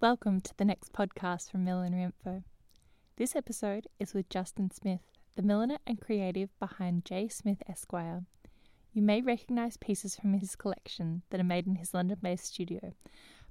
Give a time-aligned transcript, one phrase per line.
[0.00, 2.44] Welcome to the next podcast from Millinery Info.
[3.16, 5.00] This episode is with Justin Smith,
[5.34, 7.26] the milliner and creative behind J.
[7.26, 8.22] Smith Esquire.
[8.92, 12.92] You may recognise pieces from his collection that are made in his London based studio,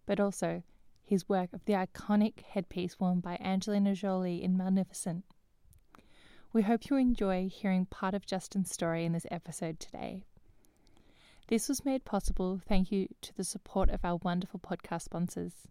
[0.06, 0.64] but also
[1.04, 5.26] his work of the iconic headpiece worn by Angelina Jolie in Maleficent.
[6.54, 10.24] We hope you enjoy hearing part of Justin's story in this episode today.
[11.50, 15.68] This was made possible thank you to the support of our wonderful podcast sponsors.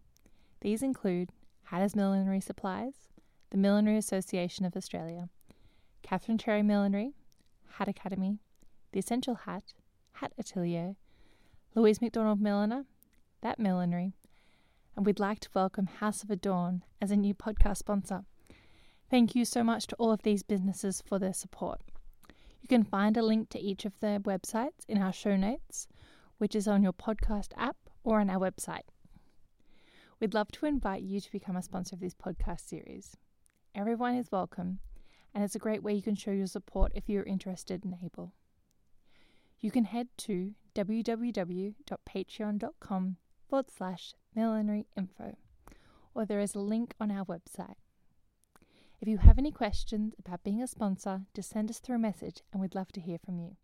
[0.61, 1.29] These include
[1.65, 2.93] Hatters Millinery Supplies,
[3.51, 5.29] the Millinery Association of Australia,
[6.01, 7.13] Catherine Cherry Millinery,
[7.73, 8.39] Hat Academy,
[8.91, 9.73] The Essential Hat,
[10.13, 10.95] Hat Atelier,
[11.75, 12.85] Louise McDonald Milliner,
[13.41, 14.13] That Millinery,
[14.95, 18.25] and we'd like to welcome House of Adorn as a new podcast sponsor.
[19.11, 21.81] Thank you so much to all of these businesses for their support.
[22.61, 25.87] You can find a link to each of their websites in our show notes,
[26.39, 28.89] which is on your podcast app or on our website.
[30.19, 33.15] We'd love to invite you to become a sponsor of this podcast series.
[33.75, 34.79] Everyone is welcome,
[35.31, 38.33] and it's a great way you can show your support if you're interested and able.
[39.59, 45.37] You can head to www.patreon.com forward slash millinery info,
[46.15, 47.75] or there is a link on our website.
[48.99, 52.41] If you have any questions about being a sponsor, just send us through a message
[52.51, 53.55] and we'd love to hear from you.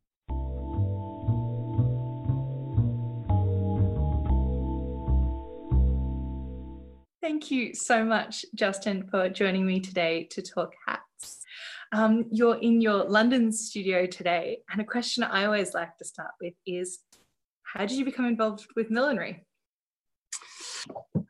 [7.34, 11.44] Thank you so much, Justin, for joining me today to talk hats.
[11.92, 16.30] Um, you're in your London studio today, and a question I always like to start
[16.40, 17.00] with is
[17.64, 19.48] how did you become involved with millinery?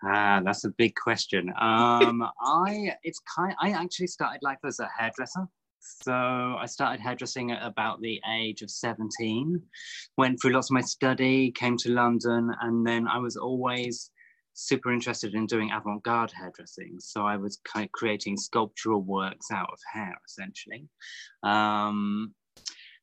[0.04, 1.54] Ah, that's a big question.
[1.58, 3.56] Um, I it's kind.
[3.62, 5.48] I actually started life as a hairdresser.
[5.80, 9.62] So I started hairdressing at about the age of 17.
[10.17, 14.12] Went through lots of my study, came to London, and then I was always
[14.54, 19.70] super interested in doing avant-garde hairdressing so i was kind of creating sculptural works out
[19.72, 20.88] of hair essentially.
[21.44, 22.34] Um,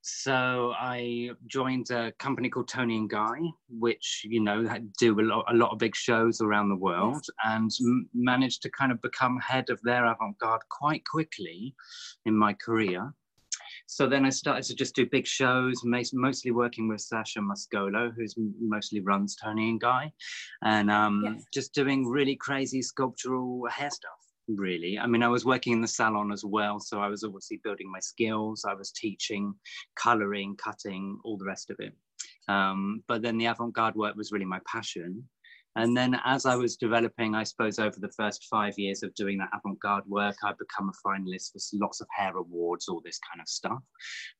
[0.02, 3.38] so i joined a company called Toni and Guy
[3.68, 4.66] which you know
[4.98, 8.70] do a lot, a lot of big shows around the world and m- managed to
[8.70, 11.74] kind of become head of their avant-garde quite quickly
[12.24, 13.12] in my career
[13.90, 18.36] so then I started to just do big shows, mostly working with Sacha Mascolo, who's
[18.60, 20.12] mostly runs Toni and Guy,
[20.62, 21.44] and um, yes.
[21.52, 24.12] just doing really crazy sculptural hair stuff.
[24.46, 27.60] Really, I mean, I was working in the salon as well, so I was obviously
[27.64, 28.64] building my skills.
[28.64, 29.52] I was teaching,
[29.96, 31.92] coloring, cutting, all the rest of it.
[32.46, 35.28] Um, but then the avant-garde work was really my passion.
[35.76, 39.38] And then as I was developing, I suppose over the first five years of doing
[39.38, 43.40] that avant-garde work, I'd become a finalist for lots of hair awards, all this kind
[43.40, 43.82] of stuff.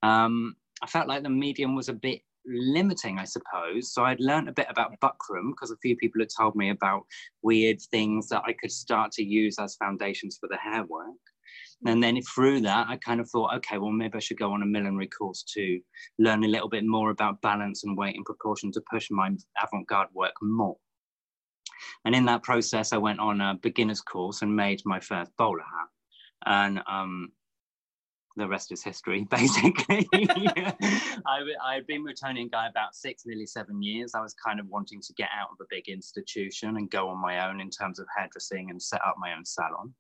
[0.03, 3.93] Um, I felt like the medium was a bit limiting, I suppose.
[3.93, 7.03] So I'd learned a bit about buckram because a few people had told me about
[7.43, 11.07] weird things that I could start to use as foundations for the hair work.
[11.87, 14.63] And then through that, I kind of thought, okay, well, maybe I should go on
[14.63, 15.81] a millinery course to
[16.19, 19.31] learn a little bit more about balance and weight and proportion to push my
[19.63, 20.77] avant garde work more.
[22.05, 25.61] And in that process, I went on a beginner's course and made my first bowler
[25.61, 25.89] hat.
[26.47, 27.33] And um,
[28.37, 30.09] the rest is history, basically.
[30.13, 34.15] I, I'd been and Guy about six, nearly seven years.
[34.15, 37.21] I was kind of wanting to get out of a big institution and go on
[37.21, 39.95] my own in terms of hairdressing and set up my own salon.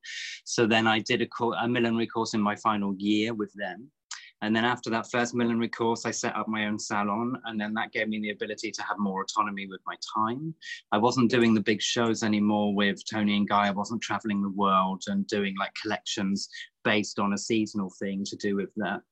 [0.44, 3.90] So then I did a, co- a millinery course in my final year with them.
[4.42, 7.40] And then after that first millinery course, I set up my own salon.
[7.44, 10.54] And then that gave me the ability to have more autonomy with my time.
[10.92, 13.68] I wasn't doing the big shows anymore with Toni and Guy.
[13.68, 16.48] I wasn't traveling the world and doing like collections
[16.84, 19.02] based on a seasonal thing to do with that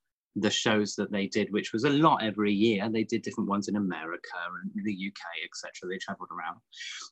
[0.40, 2.88] the shows that they did, which was a lot every year.
[2.88, 5.88] They did different ones in America and the UK, etc.
[5.88, 6.60] They travelled around.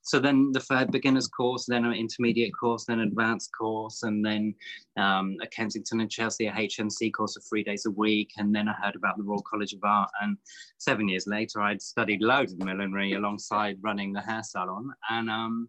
[0.02, 4.54] So then the third beginners course, then an intermediate course, then advanced course, and then
[4.96, 8.30] um, a Kensington and Chelsea a HNC course of three days a week.
[8.36, 10.10] And then I heard about the Royal College of Art.
[10.22, 10.36] And
[10.78, 14.90] seven years later, I'd studied loads of millinery alongside running the hair salon.
[15.10, 15.68] And um,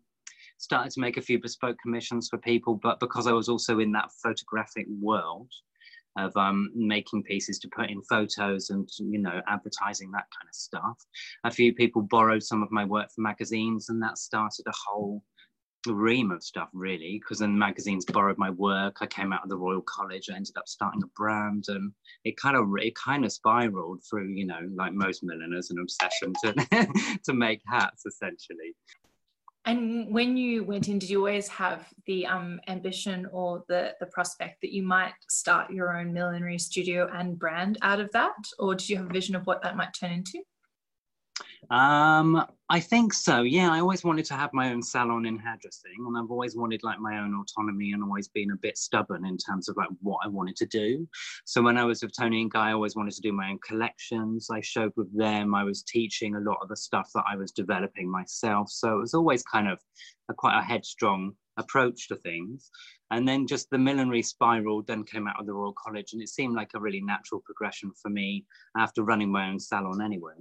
[0.57, 2.76] started to make a few bespoke commissions for people.
[2.76, 5.52] But because I was also in that photographic world,
[6.17, 10.55] of um, making pieces to put in photos and you know advertising that kind of
[10.55, 10.97] stuff.
[11.43, 15.23] A few people borrowed some of my work from magazines, and that started a whole
[15.85, 18.97] ream of stuff really because then magazines borrowed my work.
[19.02, 20.29] I came out of the royal college.
[20.29, 21.91] I ended up starting a brand and
[22.23, 26.34] it kind of it kind of spiraled through you know like most milliners an obsession
[26.43, 28.75] to to make hats essentially
[29.67, 34.05] and when you went in, did you always have the um, ambition or the, the
[34.05, 38.34] prospect that you might start your own millinery studio and brand out of that?
[38.59, 40.40] Or did you have a vision of what that might turn into?
[41.70, 43.42] Um, I think so.
[43.42, 46.84] Yeah, I always wanted to have my own salon in hairdressing, and I've always wanted
[46.84, 50.20] like my own autonomy, and always been a bit stubborn in terms of like what
[50.24, 51.08] I wanted to do.
[51.46, 53.59] So when I was with Toni and Guy, I always wanted to do my own
[53.66, 54.50] collections.
[54.52, 55.56] I showed with them.
[55.56, 58.70] I was teaching a lot of the stuff that I was developing myself.
[58.70, 59.80] So it was always kind of
[60.30, 62.70] a quite a headstrong approach to things.
[63.12, 66.30] And then just the millinery spiral then came out of the Royal College, and it
[66.30, 68.46] seemed like a really natural progression for me
[68.78, 70.34] after running my own salon anyway,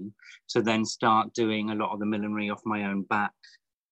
[0.48, 3.30] to then start doing a lot of the millinery off my own back.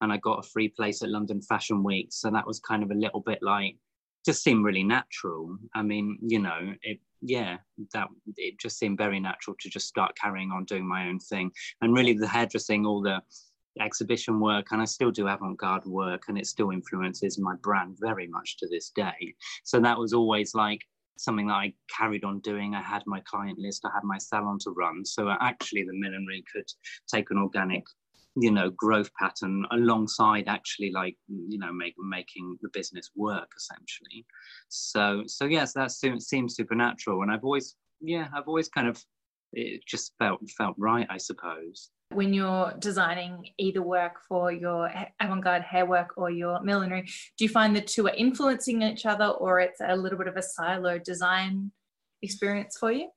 [0.01, 2.09] And I got a free place at London Fashion Week.
[2.11, 3.77] So that was kind of a little bit like,
[4.25, 5.57] just seemed really natural.
[5.73, 7.57] I mean, you know, it, yeah,
[7.93, 11.51] that it just seemed very natural to just start carrying on doing my own thing.
[11.81, 13.21] And really, the hairdressing, all the
[13.79, 18.27] exhibition work and I still do avant-garde work and it still influences my brand very
[18.27, 19.35] much to this day.
[19.63, 20.81] So that was always like
[21.17, 22.75] something that I carried on doing.
[22.75, 25.05] I had my client list, I had my salon to run.
[25.05, 26.69] So actually the millinery could
[27.07, 27.83] take an organic,
[28.35, 34.25] you know, growth pattern alongside actually like, you know, make, making the business work essentially.
[34.69, 37.21] So, so yes, that seems supernatural.
[37.21, 39.01] And I've always, yeah, I've always kind of,
[39.53, 45.63] it just felt, felt right, I suppose when you're designing either work for your avant-garde
[45.63, 47.01] hair work or your millinery
[47.37, 50.37] do you find the two are influencing each other or it's a little bit of
[50.37, 51.71] a silo design
[52.21, 53.09] experience for you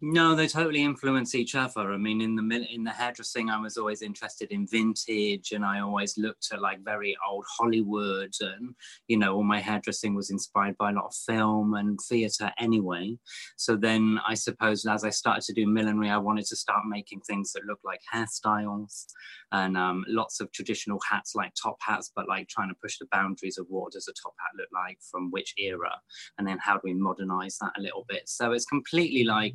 [0.00, 1.92] no, they totally influence each other.
[1.92, 5.80] I mean, in the in the hairdressing, I was always interested in vintage, and I
[5.80, 8.74] always looked at like very old Hollywood, and
[9.08, 13.16] you know, all my hairdressing was inspired by a lot of film and theatre anyway.
[13.56, 17.20] So then, I suppose as I started to do millinery, I wanted to start making
[17.20, 19.06] things that look like hairstyles,
[19.52, 23.06] and um, lots of traditional hats like top hats, but like trying to push the
[23.12, 25.92] boundaries of what does a top hat look like from which era,
[26.36, 28.28] and then how do we modernize that a little bit.
[28.28, 29.54] So it's completely like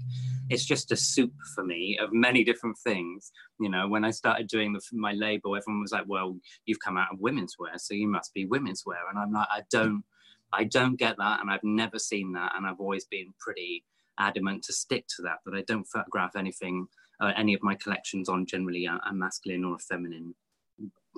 [0.50, 3.32] it's just a soup for me of many different things.
[3.60, 6.98] You know, when I started doing the, my label, everyone was like, "Well, you've come
[6.98, 10.04] out of women's wear, so you must be women's wear," and I'm like, I don't,
[10.52, 13.84] I don't get that, and I've never seen that, and I've always been pretty
[14.18, 15.38] adamant to stick to that.
[15.46, 16.88] That I don't photograph anything,
[17.20, 20.34] uh, any of my collections on generally a, a masculine or a feminine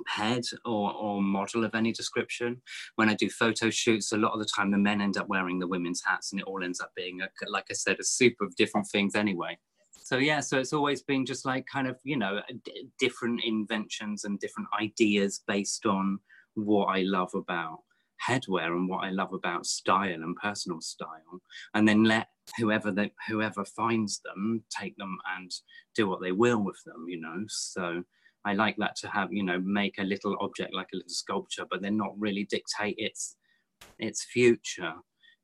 [0.08, 2.62] head or, or model of any description.
[2.96, 5.60] When I do photo shoots, a lot of the time the men end up wearing
[5.60, 8.36] the women's hats and it all ends up being, a, like I said, a soup
[8.42, 9.58] of different things anyway.
[9.98, 14.26] So yeah, so it's always been just like kind of, you know, d- different inventions
[14.26, 16.20] and different ideas based on
[16.56, 17.80] what I love about
[18.22, 21.42] headwear and what I love about style and personal style,
[21.74, 22.28] and then let
[22.58, 25.52] whoever that whoever finds them take them and
[25.96, 27.46] do what they will with them, you know.
[27.48, 28.04] So
[28.46, 31.66] I like that to have, you know, make a little object like a little sculpture,
[31.70, 33.36] but then not really dictate its
[34.00, 34.94] its future.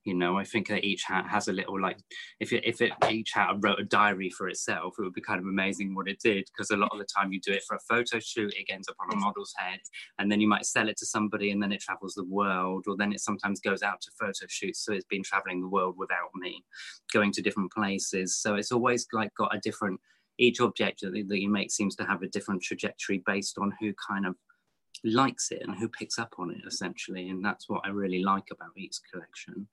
[0.03, 1.97] You know, I think that each hat has a little like
[2.39, 5.37] if it, if it each hat wrote a diary for itself, it would be kind
[5.37, 6.45] of amazing what it did.
[6.47, 8.87] Because a lot of the time you do it for a photo shoot, it ends
[8.87, 9.79] up on a model's head,
[10.17, 12.95] and then you might sell it to somebody, and then it travels the world, or
[12.95, 14.85] then it sometimes goes out to photo shoots.
[14.85, 16.63] So it's been traveling the world without me,
[17.11, 18.37] going to different places.
[18.37, 19.99] So it's always like got a different
[20.39, 24.25] each object that, you make seems to have a different trajectory based on who kind
[24.25, 24.35] of
[25.03, 27.29] likes it and who picks up on it essentially.
[27.29, 29.67] And that's what i really like about each collection.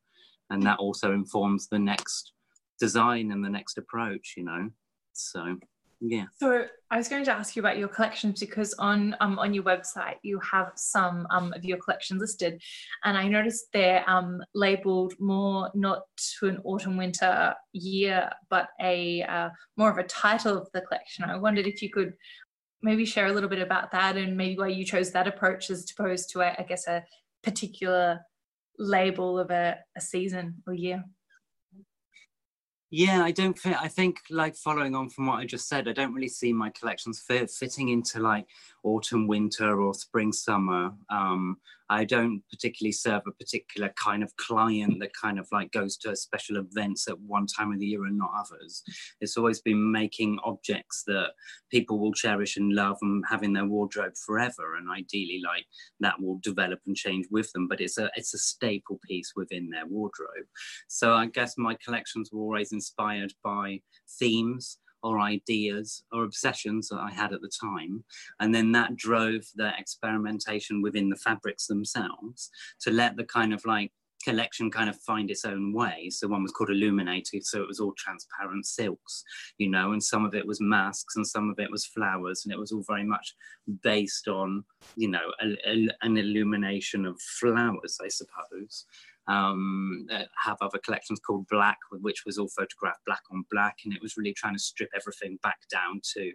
[0.50, 2.32] And that also informs the next
[2.78, 4.70] design and the next approach you know?
[5.12, 5.56] So
[6.06, 6.24] yeah.
[6.36, 9.64] So i was going to ask you about your collections because on um, on your
[9.64, 12.60] website you have some um, of your collections listed.
[13.04, 16.02] And i noticed they're um, labeled more not
[16.38, 21.24] to an autumn winter year but a uh, more of a title of the collection.
[21.24, 22.12] I wondered if you could
[22.82, 25.90] maybe share a little bit about that and maybe why you chose that approach as
[25.90, 27.02] opposed to a, I guess a
[27.42, 28.20] particular
[28.78, 31.02] label of a, a season or year
[32.94, 33.76] yeah, I don't fit.
[33.80, 36.70] I think, like following on from what I just said, I don't really see my
[36.70, 38.46] collections fit, fitting into like
[38.84, 40.92] autumn, winter, or spring, summer.
[41.10, 41.56] Um,
[41.90, 46.16] I don't particularly serve a particular kind of client that kind of like goes to
[46.16, 48.82] special events at one time of the year and not others.
[49.20, 51.32] It's always been making objects that
[51.70, 54.76] people will cherish and love and have in their wardrobe forever.
[54.76, 55.66] And ideally, like
[56.00, 57.68] that will develop and change with them.
[57.68, 60.46] But it's a it's a staple piece within their wardrobe.
[60.88, 63.80] So I guess my collections were always inspired by
[64.18, 68.02] themes or ideas or obsessions that I had at the time.
[68.40, 73.64] And then that drove the experimentation within the fabrics themselves to let the kind of
[73.66, 73.92] like
[74.24, 76.08] collection kind of find its own way.
[76.08, 79.22] So one was called Illuminated, so it was all transparent silks,
[79.58, 82.52] you know, and some of it was masks and some of it was flowers, and
[82.52, 83.34] it was all very much
[83.82, 84.64] based on,
[84.96, 88.86] you know, a, a, an illumination of flowers, I suppose
[89.26, 93.94] um, uh, have other collections called Black, which was all photographed black on black, and
[93.94, 96.32] it was really trying to strip everything back down to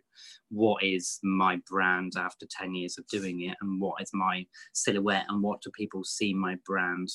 [0.50, 5.26] what is my brand after 10 years of doing it, and what is my silhouette,
[5.30, 7.10] and what do people see my brand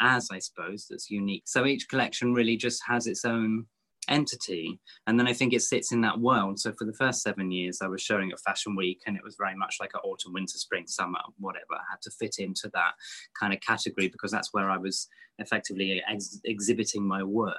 [0.00, 1.42] as, I suppose, that's unique.
[1.46, 3.66] So each collection really just has its own
[4.08, 4.80] entity.
[5.06, 6.58] And then I think it sits in that world.
[6.58, 9.36] So for the first seven years, I was showing at Fashion Week, and it was
[9.38, 11.74] very much like an autumn, winter, spring, summer, whatever.
[11.74, 12.92] I had to fit into that
[13.38, 17.54] kind of category because that's where I was effectively ex- exhibiting my work.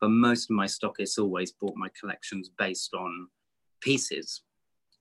[0.00, 3.28] But most of my stockists always bought my collections based on
[3.80, 4.42] pieces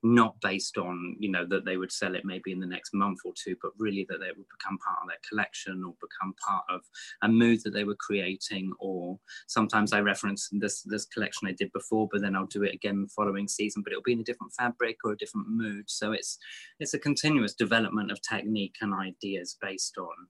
[0.03, 3.19] not based on you know that they would sell it maybe in the next month
[3.25, 6.63] or two but really that they would become part of their collection or become part
[6.69, 6.81] of
[7.23, 8.71] a mood that they were creating.
[8.79, 12.75] Or sometimes i reference this this collection i did before but then i'll do it
[12.75, 15.85] again the following season but it'll be in a different fabric or a different mood.
[15.87, 16.37] So it's
[16.79, 20.27] it's a continuous development of technique and ideas based on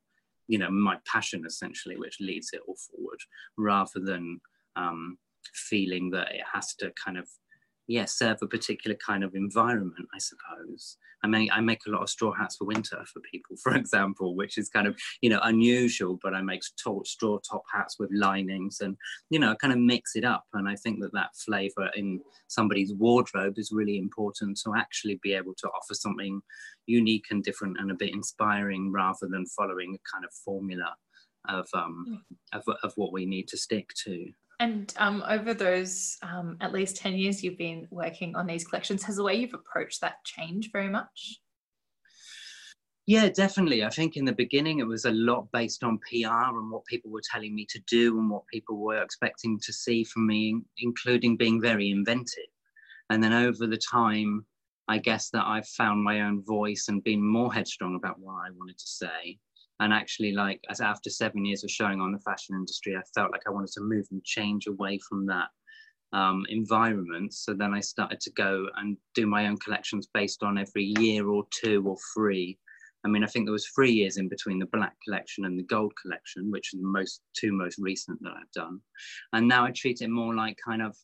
[0.47, 3.19] you know my passion essentially which leads it all forward
[3.57, 4.39] rather than
[4.75, 5.17] um,
[5.53, 7.27] feeling that it has to kind of
[7.87, 10.97] yeah, serve a particular kind of environment, I suppose.
[11.23, 14.35] I make I make a lot of straw hats for winter for people, for example,
[14.35, 16.19] which is kind of you know unusual.
[16.21, 18.97] But I make tall straw top hats with linings, and
[19.29, 20.43] you know, kind of mix it up.
[20.53, 25.33] And I think that that flavour in somebody's wardrobe is really important to actually be
[25.33, 26.41] able to offer something
[26.85, 30.93] unique and different and a bit inspiring, rather than following a kind of formula
[31.47, 34.31] of um, of, of what we need to stick to.
[34.59, 39.03] And um, over those um, at least 10 years you've been working on these collections,
[39.03, 41.39] has the way you've approached that changed very much?
[43.05, 43.85] Yeah, definitely.
[43.85, 47.11] I think in the beginning it was a lot based on PR and what people
[47.11, 51.37] were telling me to do and what people were expecting to see from me, including
[51.37, 52.49] being very inventive.
[53.09, 54.45] And then over the time,
[54.89, 58.49] I guess that I've found my own voice and been more headstrong about what I
[58.57, 59.39] wanted to say
[59.79, 63.31] and actually like as after seven years of showing on the fashion industry i felt
[63.31, 65.49] like i wanted to move and change away from that
[66.13, 67.33] um, environment.
[67.33, 71.27] So then i started to go and do my own collections based on every year
[71.27, 72.57] or two or three.
[73.05, 75.63] I mean i think there was three years in between the black collection and the
[75.63, 78.79] gold collection which are the most two most recent that i've done.
[79.33, 80.95] And now i treat it more like kind of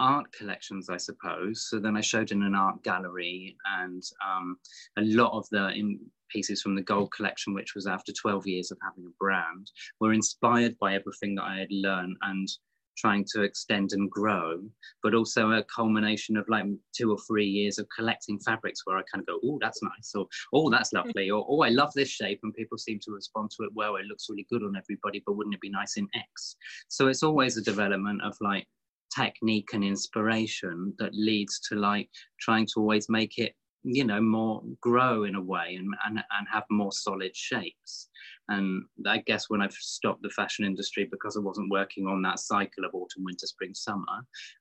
[0.00, 1.68] art collections, I suppose.
[1.70, 4.56] So then I showed in an art gallery, and um,
[4.98, 6.00] a lot of the in,
[6.34, 10.12] pieces from the gold collection, which was after 12 years of having a brand, were
[10.12, 12.48] inspired by everything that I had learned and
[12.96, 14.60] trying to extend and grow,
[15.02, 16.64] but also a culmination of like
[16.96, 20.12] two or three years of collecting fabrics where I kind of go, oh, that's nice,
[20.14, 23.50] or oh, that's lovely, or oh, I love this shape, and people seem to respond
[23.52, 23.96] to it well.
[23.96, 26.56] It looks really good on everybody, but wouldn't it be nice in X?
[26.88, 28.66] So it's always a development of like
[29.14, 32.08] technique and inspiration that leads to like
[32.40, 36.46] trying to always make it you know more grow in a way and, and and
[36.50, 38.08] have more solid shapes.
[38.48, 42.38] And i guess when i've stopped the fashion industry because i wasn't working on that
[42.38, 44.18] cycle of autumn winter spring summer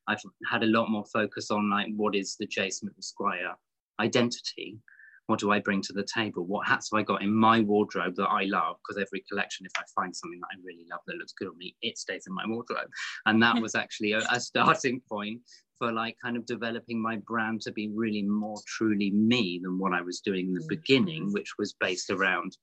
[0.07, 3.55] i've had a lot more focus on like what is the j smith esquire
[3.99, 4.77] identity
[5.27, 6.45] what do I bring to the table?
[6.45, 8.75] What hats have I got in my wardrobe that I love?
[8.77, 11.57] Because every collection, if I find something that I really love that looks good on
[11.57, 12.89] me, it stays in my wardrobe.
[13.25, 15.39] And that was actually a, a starting point
[15.77, 19.93] for like kind of developing my brand to be really more truly me than what
[19.93, 20.69] I was doing in the mm.
[20.69, 22.57] beginning, which was based around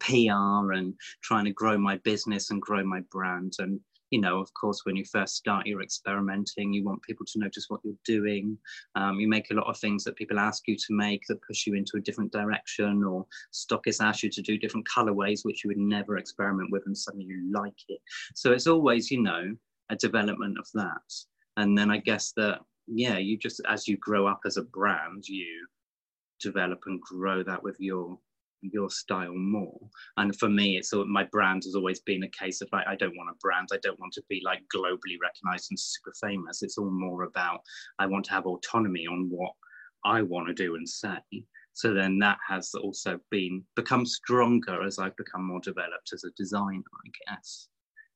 [0.00, 3.80] PR and trying to grow my business and grow my brand and
[4.10, 6.72] you know, of course, when you first start, you're experimenting.
[6.72, 8.56] You want people to notice what you're doing.
[8.94, 11.66] Um, you make a lot of things that people ask you to make that push
[11.66, 15.68] you into a different direction, or stockists ask you to do different colorways, which you
[15.68, 18.00] would never experiment with, and suddenly you like it.
[18.34, 19.54] So it's always, you know,
[19.90, 21.12] a development of that.
[21.56, 25.26] And then I guess that, yeah, you just, as you grow up as a brand,
[25.28, 25.66] you
[26.40, 28.18] develop and grow that with your
[28.72, 29.78] your style more.
[30.16, 33.16] And for me, it's my brand has always been a case of like, I don't
[33.16, 33.68] want a brand.
[33.72, 36.62] I don't want to be like globally recognized and super famous.
[36.62, 37.60] It's all more about,
[37.98, 39.52] I want to have autonomy on what
[40.04, 41.18] I want to do and say.
[41.72, 46.30] So then that has also been become stronger as I've become more developed as a
[46.36, 47.68] designer, I guess.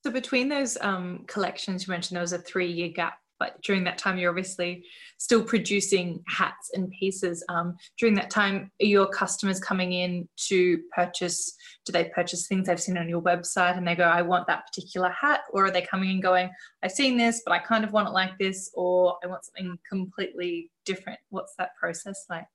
[0.05, 3.99] So between those um, collections you mentioned, there was a three-year gap but during that
[3.99, 4.85] time you're obviously
[5.19, 7.45] still producing hats and pieces.
[7.49, 11.55] Um, during that time are your customers coming in to purchase
[11.85, 14.67] do they purchase things they've seen on your website and they go i want that
[14.67, 16.51] particular hat or are they coming and going
[16.83, 19.79] i've seen this but i kind of want it like this or i want something
[19.89, 22.47] completely different what's that process like?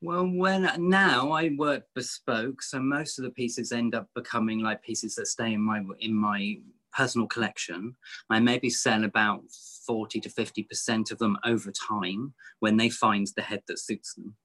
[0.00, 4.82] Well, when now I work bespoke, so most of the pieces end up becoming like
[4.82, 6.56] pieces that stay in my in my
[6.92, 7.96] personal collection.
[8.30, 9.42] I maybe sell about
[9.86, 14.36] 40 to 50% of them over time when they find the head that suits them.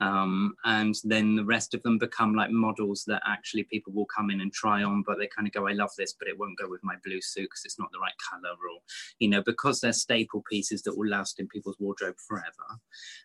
[0.00, 4.30] Um, and then the rest of them become like models that actually people will come
[4.30, 6.58] in and try on, but they kind of go, I love this, but it won't
[6.58, 8.80] go with my blue suit because it's not the right color, or,
[9.18, 12.80] you know, because they're staple pieces that will last in people's wardrobe forever.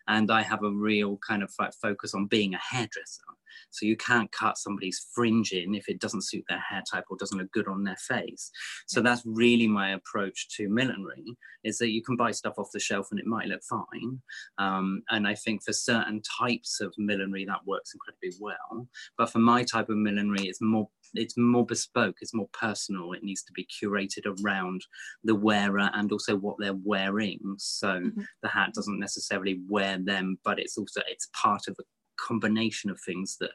[0.06, 3.22] And I have a real kind of like focus on being a hairdresser.
[3.70, 7.16] So you can't cut somebody's fringe in if it doesn't suit their hair type or
[7.16, 8.50] doesn't look good on their face.
[8.86, 11.24] So that's really my approach to millinery
[11.64, 14.20] is that you can buy stuff off the shelf and it might look fine.
[14.58, 18.88] Um, and I think for certain types of millinery that works incredibly well.
[19.16, 23.12] But for my type of millinery, it's more it's more bespoke, it's more personal.
[23.12, 24.82] It needs to be curated around
[25.24, 27.40] the wearer and also what they're wearing.
[27.58, 28.20] So mm-hmm.
[28.42, 31.84] the hat doesn't necessarily wear them, but it's also it's part of a
[32.18, 33.52] combination of things that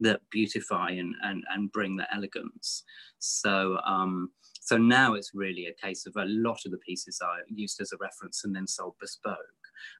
[0.00, 2.84] that beautify and and, and bring the elegance.
[3.18, 4.30] So um,
[4.60, 7.92] so now it's really a case of a lot of the pieces are used as
[7.92, 9.36] a reference and then sold bespoke.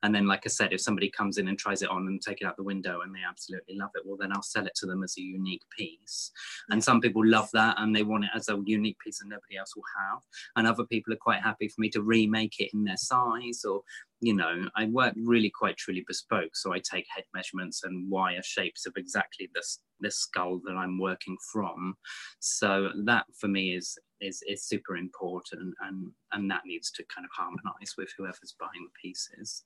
[0.03, 2.41] And then, like I said, if somebody comes in and tries it on and take
[2.41, 4.87] it out the window and they absolutely love it, well, then I'll sell it to
[4.87, 6.31] them as a unique piece.
[6.71, 9.57] And some people love that and they want it as a unique piece that nobody
[9.59, 10.21] else will have.
[10.57, 13.83] And other people are quite happy for me to remake it in their size or
[14.25, 16.57] you know, I work really quite truly bespoke.
[16.57, 20.99] So I take head measurements and wire shapes of exactly this this skull that I'm
[20.99, 21.95] working from.
[22.41, 27.25] So that for me is is is super important, and and that needs to kind
[27.25, 29.63] of harmonise with whoever's buying the pieces.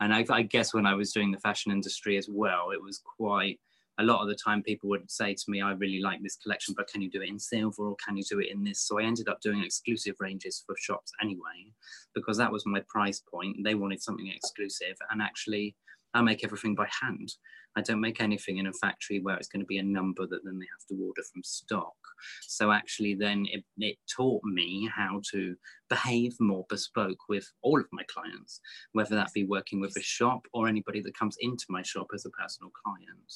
[0.00, 3.00] And I, I guess when I was doing the fashion industry as well, it was
[3.16, 3.58] quite
[4.00, 6.74] a lot of the time people would say to me, I really like this collection,
[6.76, 8.80] but can you do it in silver or can you do it in this?
[8.80, 11.72] So I ended up doing exclusive ranges for shops anyway,
[12.14, 13.56] because that was my price point.
[13.64, 14.96] They wanted something exclusive.
[15.10, 15.74] And actually,
[16.14, 17.32] I make everything by hand.
[17.78, 20.40] I don't make anything in a factory where it's going to be a number that
[20.44, 21.94] then they have to order from stock.
[22.42, 25.54] So actually, then it, it taught me how to
[25.88, 28.60] behave more bespoke with all of my clients,
[28.92, 32.26] whether that be working with a shop or anybody that comes into my shop as
[32.26, 33.32] a personal client.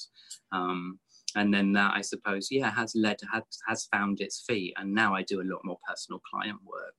[0.51, 0.99] Um,
[1.37, 4.75] and then that, I suppose, yeah, has led, has, has found its feet.
[4.77, 6.95] And now I do a lot more personal client work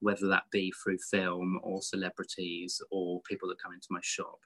[0.00, 4.38] whether that be through film or celebrities or people that come into my shop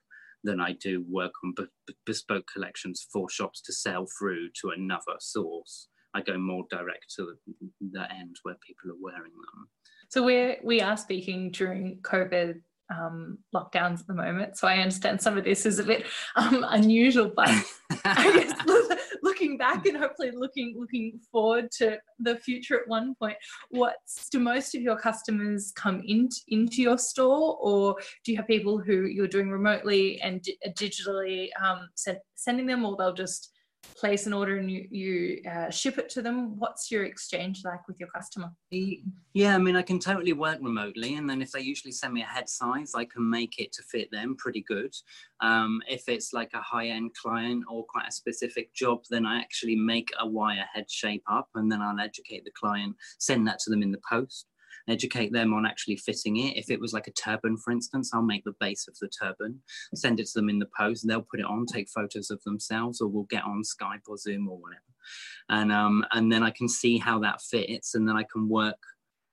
[0.44, 5.16] than I do work on b- bespoke collections for shops to sell through to another
[5.18, 5.88] source.
[6.14, 9.69] I go more direct to the, the end where people are wearing them.
[10.08, 12.60] So we're we are speaking during COVID
[12.91, 14.56] um, lockdowns at the moment.
[14.56, 17.49] So I understand some of this is a bit um, unusual, but
[18.04, 19.00] I guess
[19.50, 23.36] looking back and hopefully looking looking forward to the future at one point,
[23.71, 28.47] what's do most of your customers come in, into your store, or do you have
[28.47, 30.45] people who you're doing remotely and
[30.78, 33.50] digitally um, send, sending them, or they'll just
[33.97, 37.86] place an order and you, you uh, ship it to them what's your exchange like
[37.86, 38.50] with your customer?
[38.71, 42.23] Yeah i mean i can totally work remotely and then if they usually send me
[42.23, 44.95] a head size i can make it to fit them pretty good.
[45.40, 49.76] Um, if it's like a high-end client or quite a specific job then i actually
[49.76, 53.71] make a wire head shape up and then i'll educate the client send that to
[53.71, 54.47] them in the post
[54.89, 56.56] educate them on actually fitting it.
[56.56, 59.61] If it was like a turban, for instance, I'll make the base of the turban,
[59.95, 63.00] send it to them in the post, they'll put it on, take photos of themselves,
[63.00, 64.83] or we'll get on Skype or Zoom or whatever.
[65.49, 68.78] And um, and then I can see how that fits, and then I can work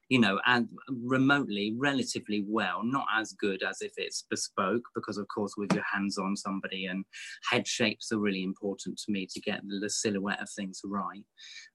[0.09, 5.27] you know, and remotely relatively well, not as good as if it's bespoke, because of
[5.27, 7.03] course, with your hands on somebody and
[7.49, 11.23] head shapes are really important to me to get the silhouette of things right.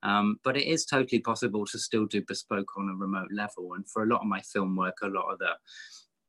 [0.02, 3.74] Um, but it is totally possible to still do bespoke on a remote level.
[3.74, 5.52] And for a lot of my film work, a lot of the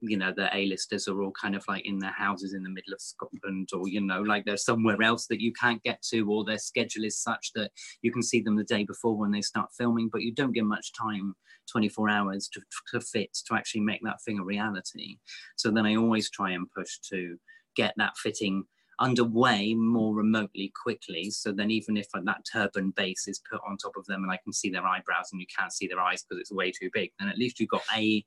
[0.06, 2.94] you know the a-listers are all kind of like in their houses in the middle
[2.94, 6.44] of scotland or you know like they're somewhere else that you can't get to or
[6.44, 9.70] their schedule is such that you can see them the day before when they start
[9.78, 11.34] filming but you don't get much time
[11.72, 12.62] 24 hours to,
[12.92, 15.18] to fit to actually make that thing a reality
[15.56, 17.38] so then i always try and push to
[17.76, 18.66] get that fitting
[19.00, 21.30] underway more remotely quickly.
[21.32, 24.40] So then, even if that turban base is put on top of them and I
[24.44, 27.12] can see their eyebrows and you can't see their eyes because it's way too big,
[27.20, 28.24] then at least you've got a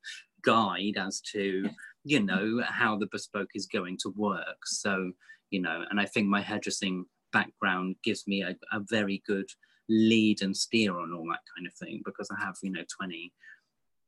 [0.46, 1.68] guide as to
[2.04, 4.61] you know how the bespoke is going to work.
[4.64, 5.12] So
[5.50, 9.48] you know and i think my hairdressing background gives me a, a very good
[9.88, 13.32] lead and steer on all that kind of thing because i have you know 20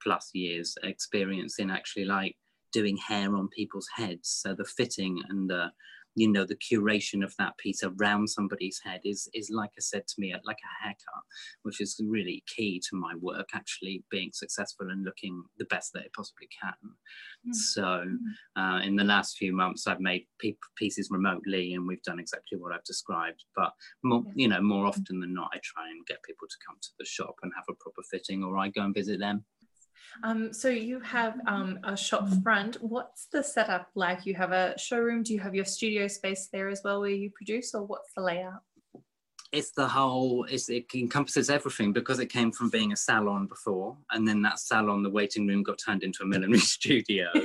[0.03, 2.37] plus years experience in actually like
[2.73, 4.29] doing hair on people's heads.
[4.29, 5.73] So the fitting and the
[6.19, 10.07] you know the curation of that piece around somebody's head is is like i said
[10.07, 11.25] to me like a haircut
[11.63, 16.05] which is really key to my work actually being successful and looking the best that
[16.05, 17.53] it possibly can mm-hmm.
[17.53, 18.61] so mm-hmm.
[18.61, 20.27] uh, in the last few months i've made
[20.77, 24.89] pieces remotely and we've done exactly what i've described but more, you know more mm-hmm.
[24.89, 27.65] often than not i try and get people to come to the shop and have
[27.71, 29.45] a proper fitting or i go and visit them
[30.23, 32.77] um, so you have um, a shop front.
[32.81, 34.27] What's the setup like?
[34.27, 35.23] You have a showroom.
[35.23, 38.23] Do you have your studio space there as well, where you produce, or what's the
[38.23, 38.63] layout?
[39.51, 43.97] It's the whole it's, it encompasses everything because it came from being a salon before.
[44.11, 47.29] And then that salon the waiting room got turned into a millinery studio.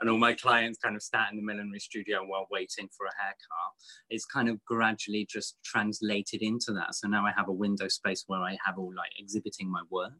[0.00, 3.22] And all my clients kind of sat in the millinery studio while waiting for a
[3.22, 3.72] haircut.
[4.10, 6.94] It's kind of gradually just translated into that.
[6.94, 10.12] So now i have a window space where i have all like exhibiting my work.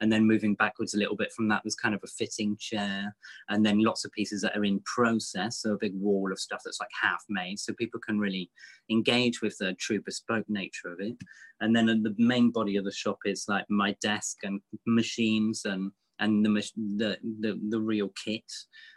[0.00, 3.14] And then moving backwards a little bit from that there's kind of a fitting chair.
[3.48, 5.60] And then lots of pieces that are in process.
[5.60, 7.58] So a big wall of stuff that's like half made.
[7.58, 8.50] So people can really
[8.90, 10.46] engage with the true bespoke
[10.84, 11.16] of it.
[11.60, 15.90] And then the main body of the shop is like my desk and machines and
[16.18, 18.50] and the the the, the real kit.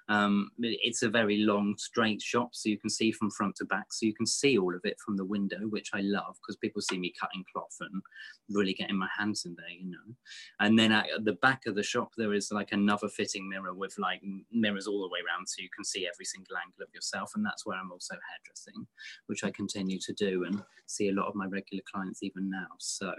[0.07, 3.85] Um, it's a very long, straight shop, so you can see from front to back.
[3.91, 6.81] So you can see all of it from the window, which I love because people
[6.81, 8.01] see me cutting cloth and
[8.49, 10.15] really getting my hands in there, you know.
[10.59, 13.93] And then at the back of the shop, there is like another fitting mirror with
[13.99, 17.33] like mirrors all the way around, so you can see every single angle of yourself.
[17.35, 18.87] And that's where I'm also hairdressing,
[19.27, 22.67] which I continue to do and see a lot of my regular clients even now.
[22.79, 23.13] So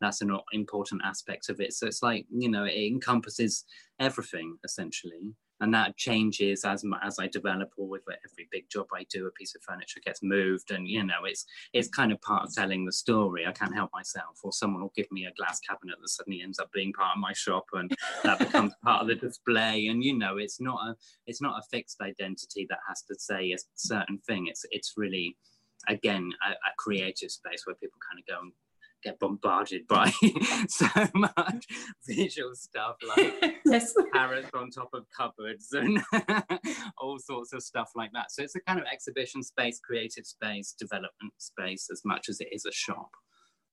[0.00, 1.72] that's an important aspect of it.
[1.74, 3.64] So it's like, you know, it encompasses
[3.98, 5.34] everything essentially.
[5.62, 9.30] And that changes as as I develop or with every big job I do, a
[9.32, 12.86] piece of furniture gets moved, and you know it's it's kind of part of telling
[12.86, 13.46] the story.
[13.46, 16.58] I can't help myself, or someone will give me a glass cabinet that suddenly ends
[16.58, 19.88] up being part of my shop, and that becomes part of the display.
[19.88, 23.52] And you know, it's not a it's not a fixed identity that has to say
[23.52, 24.46] a certain thing.
[24.46, 25.36] It's it's really
[25.88, 28.52] again a, a creative space where people kind of go and
[29.02, 30.12] get bombarded by
[30.68, 31.66] so much
[32.06, 33.94] visual stuff like yes.
[34.12, 36.02] parrots on top of cupboards and
[36.98, 38.30] all sorts of stuff like that.
[38.30, 42.48] So it's a kind of exhibition space, creative space, development space as much as it
[42.52, 43.10] is a shop.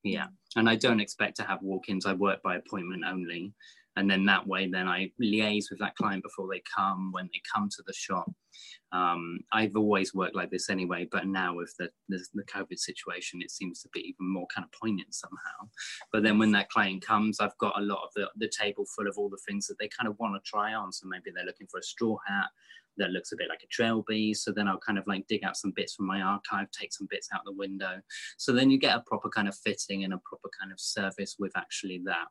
[0.04, 0.28] Yeah.
[0.56, 2.06] And I don't expect to have walk ins.
[2.06, 3.54] I work by appointment only
[3.98, 7.42] and then that way then i liaise with that client before they come when they
[7.54, 8.32] come to the shop.
[8.94, 13.42] Um, i've always worked like this anyway but now with the, the, the covid situation
[13.42, 15.70] it seems to be even more kind of poignant somehow.
[16.14, 19.08] But then when that client comes i've got a lot of the, the table full
[19.08, 20.94] of all the things that they kind of want to try on.
[20.94, 22.48] So maybe they're looking for a straw hat
[22.98, 24.34] that looks a bit like a trilby.
[24.34, 27.08] So then I'll kind of like dig out some bits from my archive, take some
[27.10, 28.02] bits out the window.
[28.38, 31.36] So then you get a proper kind of fitting and a proper kind of service
[31.38, 32.26] with actually that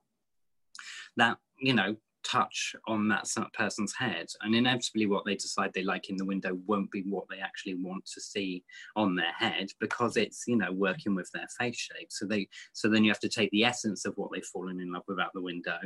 [1.16, 4.26] that you know touch on that person's head.
[4.42, 7.74] And inevitably what they decide they like in the window won't be what they actually
[7.74, 8.64] want to see
[8.96, 12.08] on their head because it's you know working with their face shape.
[12.10, 14.92] So they so then you have to take the essence of what they've fallen in
[14.92, 15.78] love with out the window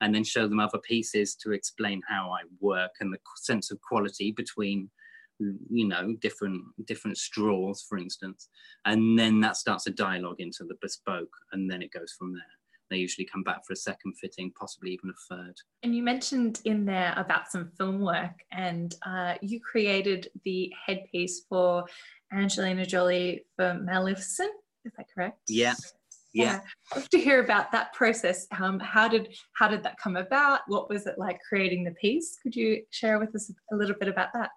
[0.00, 3.80] and then show them other pieces to explain how i work and the sense of
[3.80, 4.88] quality between
[5.70, 8.48] you know different different straws for instance.
[8.84, 12.59] And then that starts a dialogue into the bespoke and then it goes from there
[12.90, 15.54] they usually come back for a second fitting, possibly even a third.
[15.82, 21.42] And you mentioned in there about some film work, and uh, you created the headpiece
[21.48, 21.84] for
[22.32, 24.52] Angelina Jolie for Maleficent.
[24.84, 25.38] Is that correct?
[25.48, 25.74] Yeah.
[26.32, 26.44] Yeah.
[26.44, 26.60] yeah.
[26.94, 28.46] Love to hear about that process.
[28.58, 30.60] Um, how did how did that come about?
[30.68, 32.36] What was it like creating the piece?
[32.42, 34.50] Could you share with us a little bit about that?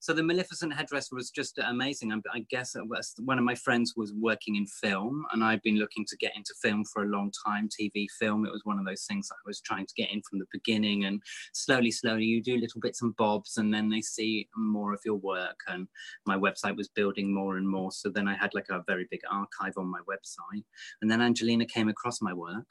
[0.00, 2.10] So the Maleficent headdress was just amazing.
[2.10, 2.74] I, I guess
[3.18, 6.54] one of my friends was working in film, and I'd been looking to get into
[6.62, 8.46] film for a long time, TV film.
[8.46, 11.04] It was one of those things I was trying to get in from the beginning,
[11.04, 11.20] and
[11.52, 15.16] slowly, slowly, you do little bits and bobs, and then they see more of your
[15.16, 15.60] work.
[15.68, 15.86] And
[16.26, 17.92] my website was building more and more.
[17.92, 20.64] So then I had like a very big archive on my website,
[21.02, 22.66] and then Angelina came across my work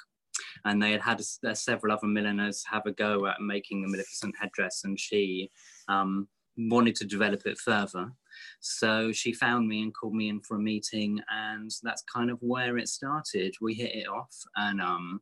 [0.65, 4.33] and they had had a, several other milliners have a go at making the Maleficent
[4.39, 5.51] headdress, and she
[5.87, 6.27] um,
[6.67, 8.11] wanted to develop it further.
[8.59, 12.37] So she found me and called me in for a meeting, and that's kind of
[12.41, 13.55] where it started.
[13.61, 15.21] We hit it off, and um,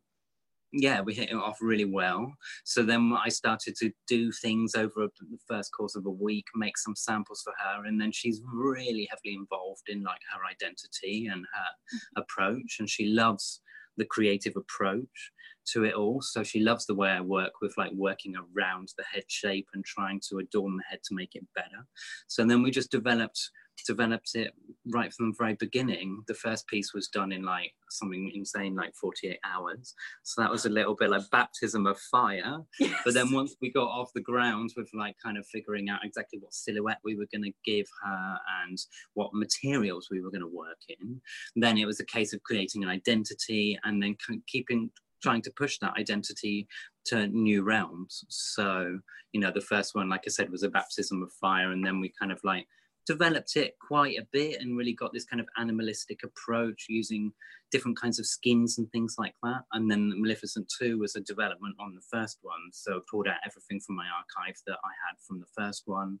[0.72, 2.32] yeah, we hit it off really well.
[2.64, 6.76] So then I started to do things over the first course of a week, make
[6.76, 11.44] some samples for her, and then she's really heavily involved in like her identity and
[11.54, 12.22] her mm-hmm.
[12.22, 13.60] approach, and she loves
[13.98, 15.32] the creative approach
[15.72, 16.22] to it all.
[16.22, 19.84] So she loves the way I work with like working around the head shape and
[19.84, 21.86] trying to adorn the head to make it better.
[22.26, 23.50] So then we just developed
[23.86, 24.52] developed it
[24.86, 26.22] right from the very beginning.
[26.26, 29.94] The first piece was done in like something insane, like 48 hours.
[30.22, 32.58] So that was a little bit like baptism of fire.
[32.78, 33.00] Yes.
[33.04, 36.38] But then once we got off the ground with like kind of figuring out exactly
[36.38, 38.78] what silhouette we were going to give her and
[39.14, 41.20] what materials we were going to work in,
[41.56, 44.90] then it was a case of creating an identity and then keeping
[45.22, 46.68] trying to push that identity
[47.06, 48.24] to new realms.
[48.28, 49.00] So,
[49.32, 52.00] you know, the first one, like I said, was a baptism of fire, and then
[52.00, 52.66] we kind of like
[53.08, 57.32] developed it quite a bit and really got this kind of animalistic approach using
[57.72, 59.62] different kinds of skins and things like that.
[59.72, 62.60] And then Maleficent 2 was a development on the first one.
[62.72, 66.20] So pulled out everything from my archive that I had from the first one.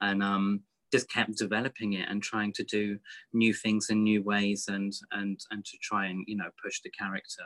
[0.00, 2.98] And um, just kept developing it and trying to do
[3.34, 6.90] new things in new ways and and and to try and you know push the
[6.90, 7.44] character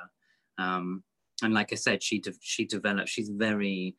[0.59, 1.05] um,
[1.43, 3.09] and like I said, she de- she developed.
[3.09, 3.95] She's very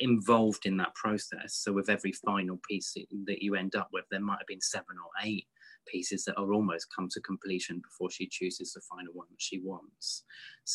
[0.00, 1.54] involved in that process.
[1.54, 4.96] So with every final piece that you end up with, there might have been seven
[5.04, 5.46] or eight
[5.86, 9.60] pieces that are almost come to completion before she chooses the final one that she
[9.60, 10.24] wants.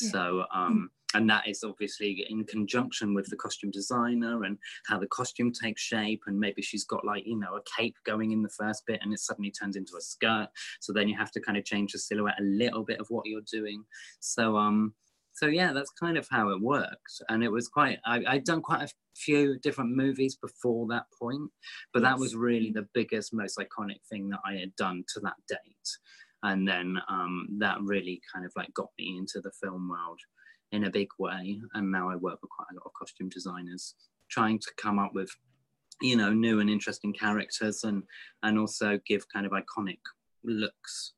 [0.02, 0.10] Yeah.
[0.10, 5.08] So um, and that is obviously in conjunction with the costume designer and how the
[5.08, 8.50] costume takes shape and maybe she's got like you know a cape going in the
[8.50, 10.48] first bit and it suddenly turns into a skirt
[10.82, 13.26] so then you have to kind of change the silhouette a little bit of what
[13.26, 13.84] you're doing
[14.20, 14.94] so um
[15.38, 17.22] so yeah, that's kind of how it worked.
[17.30, 21.52] And it was quite, I, I'd done quite a few different movies before that point,
[21.94, 22.10] but yes.
[22.12, 25.60] that was really the biggest, most iconic thing that I had done to that date.
[26.42, 30.20] And then um, that really kind of like got me into the film world
[30.72, 31.62] in a big way.
[31.76, 33.94] And now I work with quite a lot of costume designers
[34.32, 35.30] trying to come up with,
[36.02, 38.02] you know, new and interesting characters and,
[38.42, 40.00] and also give kind of iconic
[40.44, 41.14] looks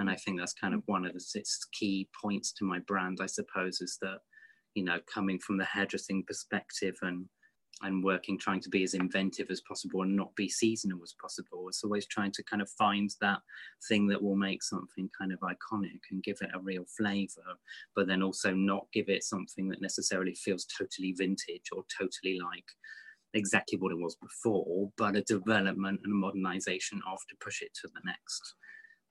[0.00, 0.86] and I think that's kind of mm.
[0.86, 4.18] one of the six key points to my brand, I suppose, is that
[4.74, 7.26] you know coming from the hairdressing perspective and
[7.82, 11.66] and working trying to be as inventive as possible and not be seasonal as possible.
[11.68, 13.38] It's always trying to kind of find that
[13.88, 17.56] thing that will make something kind of iconic and give it a real flavor,
[17.96, 22.66] but then also not give it something that necessarily feels totally vintage or totally like
[23.32, 27.70] exactly what it was before, but a development and a modernization of to push it
[27.80, 28.56] to the next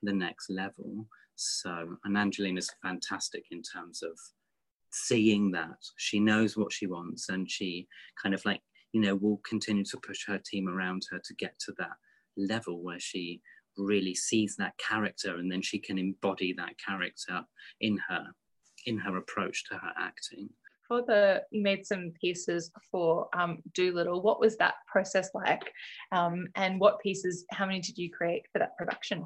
[0.04, 1.08] the next level.
[1.36, 4.18] So, and Angelina's fantastic in terms of
[4.92, 5.78] seeing that.
[5.98, 7.88] She knows what she wants and she
[8.22, 11.58] kind of like, you know, will continue to push her team around her to get
[11.66, 11.96] to that
[12.38, 13.42] level where she
[13.78, 17.42] really sees that character and then she can embody that character
[17.80, 18.26] in her
[18.86, 20.50] in her approach to her acting
[20.90, 24.22] for the you made some pieces for um, Dolittle.
[24.22, 25.72] What was that process like,
[26.12, 27.46] um, and what pieces?
[27.52, 29.26] How many did you create for that production?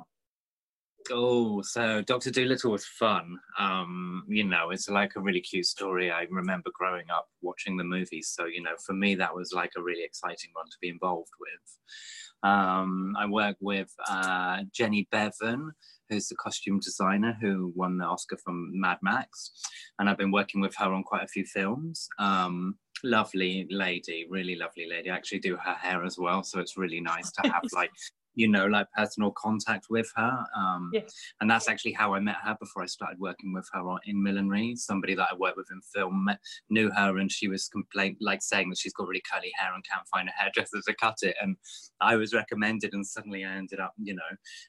[1.12, 3.38] Oh, so Doctor Dolittle was fun.
[3.58, 6.12] Um, you know, it's like a really cute story.
[6.12, 9.72] I remember growing up watching the movies, so you know, for me that was like
[9.78, 12.52] a really exciting one to be involved with.
[12.52, 15.70] Um, I work with uh, Jenny Beavan,
[16.10, 19.52] who's the costume designer who won the Oscar from Mad Max,
[20.00, 22.08] and I've been working with her on quite a few films.
[22.20, 25.10] Um, lovely lady, really lovely lady.
[25.10, 27.92] I actually do her hair as well, so it's really nice to have like
[28.36, 30.46] you know, like personal contact with her.
[30.56, 31.14] Um, yes.
[31.42, 34.76] And that's actually how I met her before I started working with her in millinery.
[34.76, 38.42] Somebody that I worked with in film met, knew her and she was complain like
[38.42, 41.36] saying that she's got really curly hair and can't find a hairdresser to cut it.
[41.42, 41.58] And
[42.02, 44.22] I was recommended and suddenly I ended up, you know,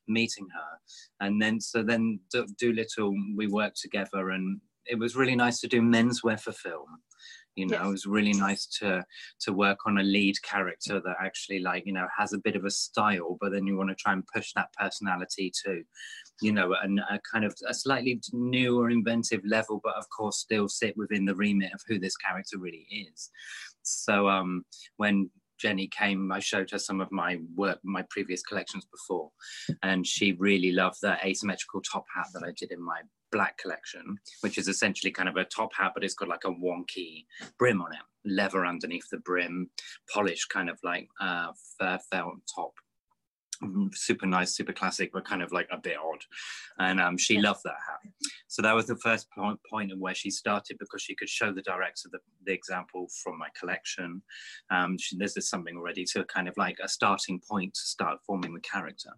[0.09, 1.27] meeting her.
[1.27, 5.81] And then, so then Dolittle, we worked together and it was really nice to do
[5.81, 6.87] menswear for film
[7.57, 7.87] you know yes.
[7.87, 9.05] it was really nice to
[9.41, 12.65] to work on a lead character that actually like you know has a bit of
[12.65, 15.83] a style but then you want to try and push that personality to
[16.41, 20.39] you know and a kind of a slightly new or inventive level but of course
[20.39, 23.31] still sit within the remit of who this character really is
[23.83, 24.65] so um
[24.97, 29.31] when Jenny came, I showed her some of my work, my previous collections before,
[29.83, 33.01] and she really loved the asymmetrical top hat that I did in my
[33.35, 36.57] black collection, which is essentially kind of a top hat, but it's got like a
[36.65, 37.27] wonky
[37.59, 39.69] brim on it, leather underneath the brim,
[40.09, 42.73] polished kind of like uh, fur felt top.
[43.63, 46.23] Mm, super nice, super classic, but kind of like a bit odd.
[46.79, 48.13] And um, she loved that hat.
[48.49, 51.53] So that was the first point, point of where she started because she could show
[51.53, 54.23] the director the, the example from my collection.
[54.71, 58.19] Um, she, this is something already to kind of like a starting point to start
[58.27, 59.11] forming the character.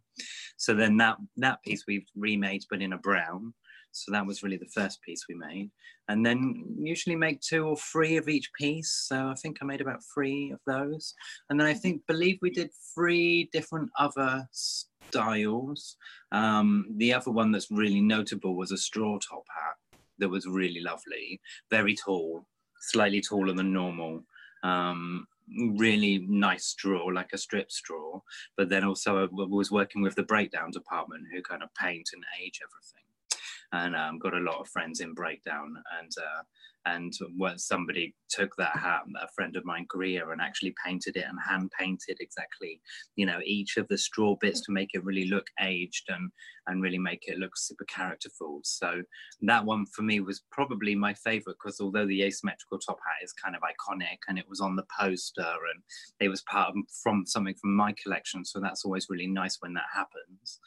[0.56, 3.54] So then that that piece we've remade, but in a brown.
[3.92, 5.70] So that was really the first piece we made.
[6.08, 9.06] And then usually make two or three of each piece.
[9.08, 11.14] So I think I made about three of those.
[11.48, 15.96] And then I think, believe we did three different other styles.
[16.32, 19.76] Um, the other one that's really notable was a straw top hat
[20.18, 22.46] that was really lovely, very tall,
[22.80, 24.24] slightly taller than normal.
[24.62, 25.26] Um,
[25.76, 28.20] really nice straw, like a strip straw.
[28.56, 32.24] But then also I was working with the breakdown department who kind of paint and
[32.42, 33.05] age everything.
[33.72, 35.74] And um, got a lot of friends in breakdown.
[36.00, 36.42] And uh,
[36.86, 41.24] and when somebody took that hat, a friend of mine, Greer, and actually painted it
[41.28, 42.80] and hand painted exactly,
[43.16, 46.04] you know, each of the straw bits to make it really look aged.
[46.08, 46.30] And
[46.66, 48.60] and really make it look super characterful.
[48.64, 49.02] So
[49.42, 53.32] that one for me was probably my favorite because although the asymmetrical top hat is
[53.32, 55.82] kind of iconic and it was on the poster and
[56.20, 59.74] it was part of from something from my collection, so that's always really nice when
[59.74, 60.60] that happens.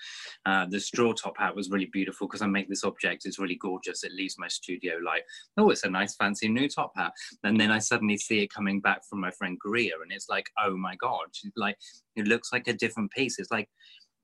[0.46, 3.58] Uh, the straw top hat was really beautiful because I make this object, it's really
[3.58, 4.04] gorgeous.
[4.04, 5.26] It leaves my studio like,
[5.58, 7.14] oh, it's a nice fancy new top hat.
[7.44, 10.46] And then I suddenly see it coming back from my friend Greer and it's like,
[10.64, 11.78] oh my God, like
[12.16, 13.40] it looks like a different piece.
[13.40, 13.70] It's like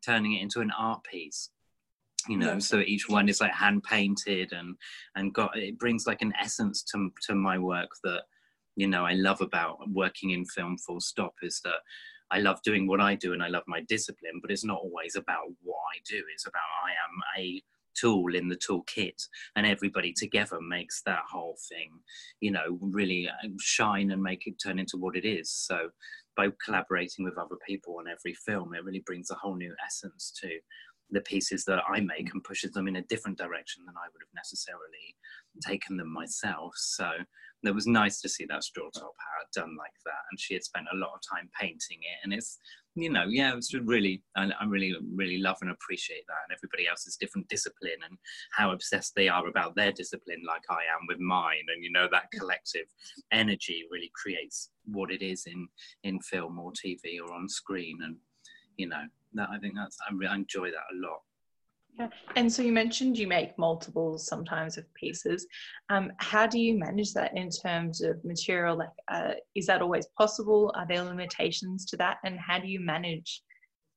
[0.05, 1.49] turning it into an art piece
[2.27, 4.75] you know so each one is like hand painted and
[5.15, 8.23] and got it brings like an essence to to my work that
[8.75, 11.79] you know i love about working in film full stop is that
[12.31, 15.15] i love doing what i do and i love my discipline but it's not always
[15.15, 16.21] about what i do.
[16.33, 17.61] It's about i am a
[17.95, 21.91] tool in the toolkit and everybody together makes that whole thing
[22.41, 25.49] you know really uh, shine and make it turn into what it is.
[25.49, 25.89] So
[26.35, 30.33] by collaborating with other people on every film it really brings a whole new essence
[30.41, 30.49] to
[31.11, 32.33] the pieces that I make mm.
[32.33, 35.15] and pushes them in a different direction than I would have necessarily
[35.61, 36.73] taken them myself.
[36.75, 37.09] So
[37.63, 40.23] it was nice to see that straw top hat done like that.
[40.29, 42.19] And she had spent a lot of time painting it.
[42.23, 42.57] And it's,
[42.95, 46.45] you know, yeah, it was really, I, I really, really love and appreciate that.
[46.47, 48.17] And everybody else's different discipline and
[48.51, 51.65] how obsessed they are about their discipline, like I am with mine.
[51.73, 52.39] And, you know, that mm.
[52.39, 52.87] collective
[53.31, 55.67] energy really creates what it is in,
[56.03, 57.99] in film or TV or on screen.
[58.03, 58.17] And,
[58.77, 59.03] you know,
[59.35, 61.19] that I think that's I, really, I enjoy that a lot.
[61.97, 62.09] Yeah.
[62.35, 65.47] And so you mentioned you make multiples sometimes of pieces.
[65.89, 68.77] Um, how do you manage that in terms of material?
[68.77, 70.73] Like, uh, is that always possible?
[70.75, 72.17] Are there limitations to that?
[72.25, 73.41] And how do you manage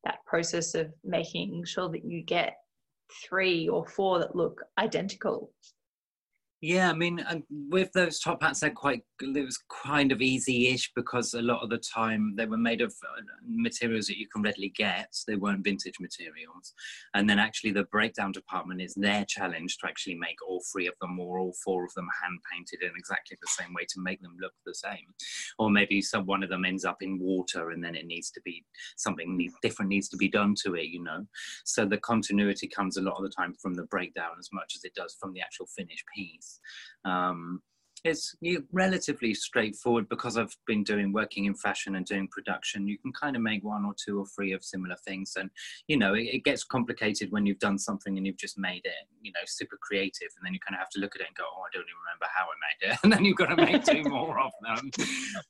[0.05, 2.57] that process of making sure that you get
[3.24, 5.51] three or four that look identical?
[6.61, 7.25] Yeah, I mean,
[7.71, 11.71] with those top hats, they're quite, it was kind of easy-ish because a lot of
[11.71, 15.14] the time they were made of uh, materials that you can readily get.
[15.29, 16.75] They weren't vintage materials.
[17.14, 20.94] And then actually the breakdown department is their challenge to actually make all three of
[21.01, 24.37] them or all four of them hand-painted in exactly the same way to make them
[24.40, 25.14] look the same.
[25.61, 28.40] Or maybe some one of them ends up in water and then it needs to
[28.44, 28.64] be,
[28.97, 31.25] something different needs to be done to it, you know?
[31.64, 34.83] So the continuity comes a lot of the time from the breakdown as much as
[34.83, 36.48] it does from the actual finished piece.
[37.05, 37.63] Um,
[38.05, 38.35] it's
[38.73, 42.87] relatively straightforward because I've been doing working in fashion and doing production.
[42.87, 45.51] You can kind of make one or two or three of similar things, and
[45.87, 49.07] you know it, it, gets complicated when you've done something and you've just made it,
[49.21, 51.37] you know, super creative, and then you kind of have to look at it and
[51.37, 53.57] go, "Oh, I don't even remember how I made it," and then you've got to
[53.57, 54.91] make two more of them.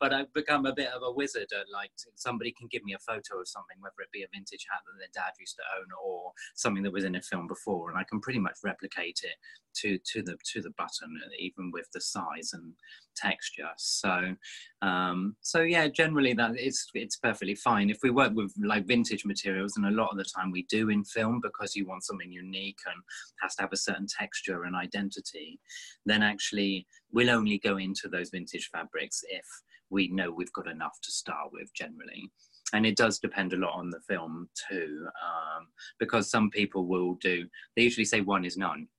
[0.01, 2.99] But I've become a bit of a wizard at like somebody can give me a
[2.99, 5.87] photo of something, whether it be a vintage hat that their dad used to own
[6.03, 9.37] or something that was in a film before, and I can pretty much replicate it
[9.81, 12.73] to to the to the button, even with the size and
[13.17, 13.69] texture.
[13.77, 14.35] So,
[14.83, 17.91] um, so yeah, generally that it's it's perfectly fine.
[17.91, 20.91] If we work with like vintage materials, and a lot of the time we do
[20.91, 23.03] in film because you want something unique and
[23.43, 25.59] has to have a certain texture and identity,
[26.07, 29.45] then actually we'll only go into those vintage fabrics if
[29.91, 32.31] we know we've got enough to start with generally
[32.73, 35.67] and it does depend a lot on the film too um,
[35.99, 38.87] because some people will do they usually say one is none.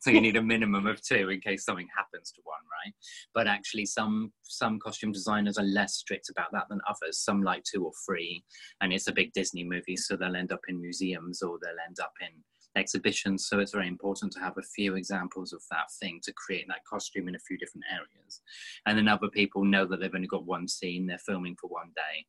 [0.00, 2.94] So you need a minimum of two in case something happens to one right?
[3.34, 7.18] But actually some some costume designers are less strict about that than others.
[7.18, 8.44] Some like two or three
[8.80, 11.98] and it's a big disney movie so they'll end up in museums or they'll end
[12.02, 12.42] up in
[12.76, 13.46] exhibitions.
[13.48, 16.84] So it's very important to have a few examples of that thing to create that
[16.84, 18.42] costume in a few different areas.
[18.86, 21.92] And then other people know that they've only got one scene they're filming for one
[21.94, 22.26] day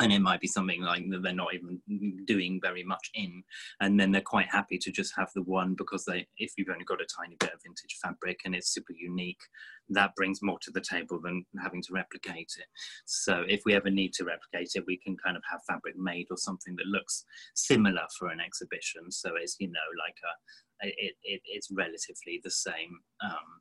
[0.00, 1.80] and it might be something like that they're not even
[2.24, 3.42] doing very much in
[3.80, 6.84] and then they're quite happy to just have the one because they if you've only
[6.84, 9.40] got a tiny bit of vintage fabric and it's super unique
[9.88, 12.66] that brings more to the table than having to replicate it.
[13.04, 16.28] So if we ever need to replicate it we can kind of have fabric made
[16.30, 17.24] or something that looks
[17.54, 19.10] similar for an exhibition.
[19.10, 23.60] So it's you know like a it, it it's relatively the same um,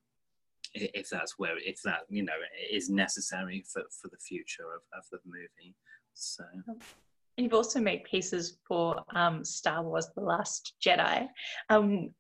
[0.73, 2.33] if that's where if that you know
[2.71, 5.75] is necessary for for the future of, of the movie
[6.13, 6.43] so.
[7.37, 11.27] You've also made pieces for um, Star Wars: The Last Jedi.
[11.69, 12.13] Um,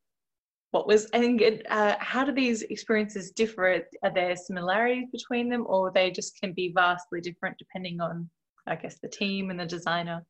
[0.71, 1.43] what was I think?
[1.69, 3.83] Uh, how do these experiences differ?
[4.03, 8.29] Are there similarities between them, or they just can be vastly different depending on,
[8.67, 10.25] I guess, the team and the designer?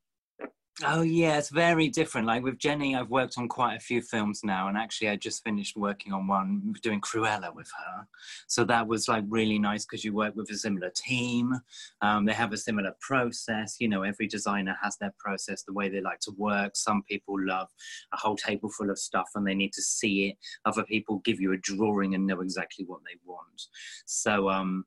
[0.84, 2.26] Oh yeah, it's very different.
[2.26, 5.44] Like with Jenny, I've worked on quite a few films now, and actually, I just
[5.44, 8.06] finished working on one doing Cruella with her.
[8.48, 11.54] So that was like really nice because you work with a similar team.
[12.00, 13.76] Um, they have a similar process.
[13.78, 16.74] You know, every designer has their process, the way they like to work.
[16.74, 17.68] Some people love
[18.12, 20.36] a whole table full of stuff and they need to see it.
[20.64, 23.62] Other people give you a drawing and know exactly what they want.
[24.06, 24.84] So um,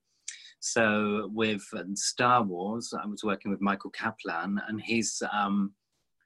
[0.65, 1.61] so with
[1.93, 5.73] Star Wars, I was working with Michael Kaplan, and he's um,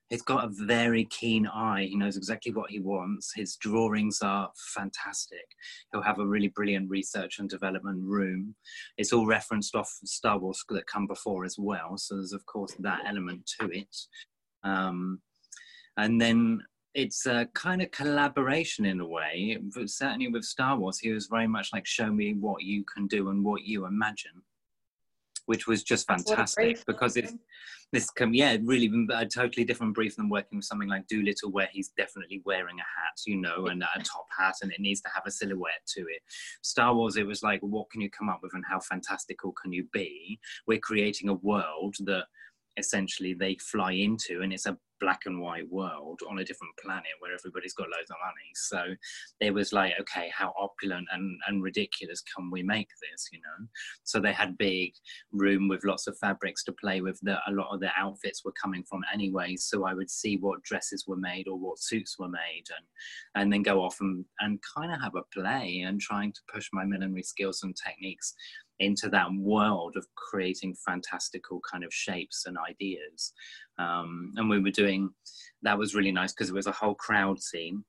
[0.10, 1.86] he's got a very keen eye.
[1.86, 3.32] He knows exactly what he wants.
[3.36, 5.46] His drawings are fantastic.
[5.92, 8.56] He'll have a really brilliant research and development room.
[8.98, 11.98] It's all referenced off Star Wars that come before as well.
[11.98, 13.96] So there's of course that element to it.
[14.64, 15.22] Um,
[15.98, 16.64] and then
[16.96, 19.58] it's a kind of collaboration in a way.
[19.76, 23.08] But certainly with Star Wars, he was very much like, show me what you can
[23.08, 24.42] do and what you imagine,
[25.50, 27.34] which was just fantastic because it's
[27.92, 31.68] this can yeah really a totally different brief than working with something like Dolittle where
[31.72, 35.10] he's definitely wearing a hat, you know, and a top hat, and it needs to
[35.12, 36.22] have a silhouette to it.
[36.62, 39.74] Star Wars, it was like, what can you come up with, and how fantastical can
[39.74, 40.40] you be?
[40.68, 42.26] We're creating a world that
[42.80, 47.06] essentially they fly into and it's a black and white world on a different planet
[47.20, 48.52] where everybody's got loads of money.
[48.56, 48.96] So
[49.40, 53.66] it was like okay how opulent and, and ridiculous can we make this you know?
[54.04, 54.94] So they had big
[55.32, 57.20] room with lots of fabrics to play with.
[57.22, 60.64] That a lot of the outfits were coming from anyway so i would see what
[60.64, 62.86] dresses were made or what suits were made and
[63.36, 66.70] and then go off and, and kind of have a play and trying to push
[66.74, 68.34] my millinery skills and techniques
[68.80, 73.34] into that world of creating fantastical kind of shapes and ideas.
[73.78, 75.10] Um, and we were doing
[75.62, 77.84] that was really nice because it was a whole crowd scene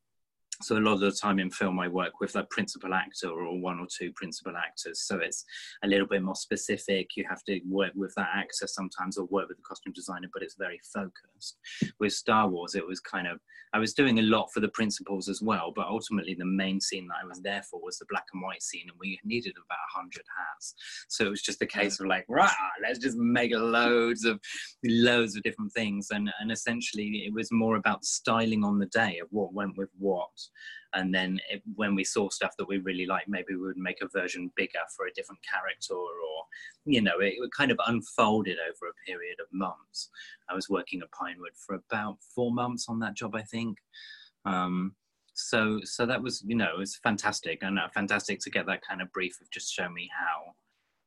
[0.63, 3.61] so a lot of the time in film i work with a principal actor or
[3.61, 5.01] one or two principal actors.
[5.01, 5.45] So it's
[5.83, 7.11] a little bit more specific.
[7.17, 10.43] You have to work with that actor sometimes or work with the costume designer but
[10.43, 11.59] it's very focused.
[11.99, 13.39] With star wars it was kind of
[13.73, 17.07] i was doing a lot for the principals as well but ultimately the main scene
[17.07, 19.79] that i was there for was the black and white scene and we needed about
[19.95, 20.75] 100 hats.
[21.09, 22.51] So it was just a case of like right,
[22.83, 24.41] let's just make loads of
[24.85, 26.09] loads of different things.
[26.11, 29.91] And and essentially it was more about styling on the day of what went with
[29.99, 30.31] what
[30.95, 34.03] and then it, when we saw stuff that we really liked maybe we would make
[34.03, 36.45] a version bigger for a different character or
[36.85, 40.11] you know it, it kind of unfolded over a period of months.
[40.49, 43.79] I was working at pinewood for about four months on that job i think.
[44.45, 44.95] Um,
[45.35, 47.63] so so that was you know it was fantastic.
[47.63, 50.55] And uh, fantastic to get that kind of brief of just show me how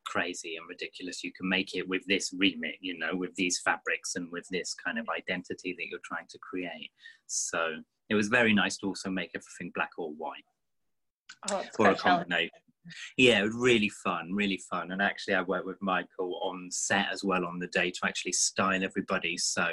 [0.05, 4.15] crazy and ridiculous you can make it with this remit you know with these fabrics
[4.15, 6.91] and with this kind of identity that you're trying to create
[7.27, 7.77] so
[8.09, 10.45] it was very nice to also make everything black or white
[11.51, 12.49] oh, for a combination.
[13.17, 14.91] Yeah, really fun, really fun.
[14.91, 18.33] And actually, I worked with Michael on set as well on the day to actually
[18.33, 19.37] style everybody.
[19.37, 19.67] So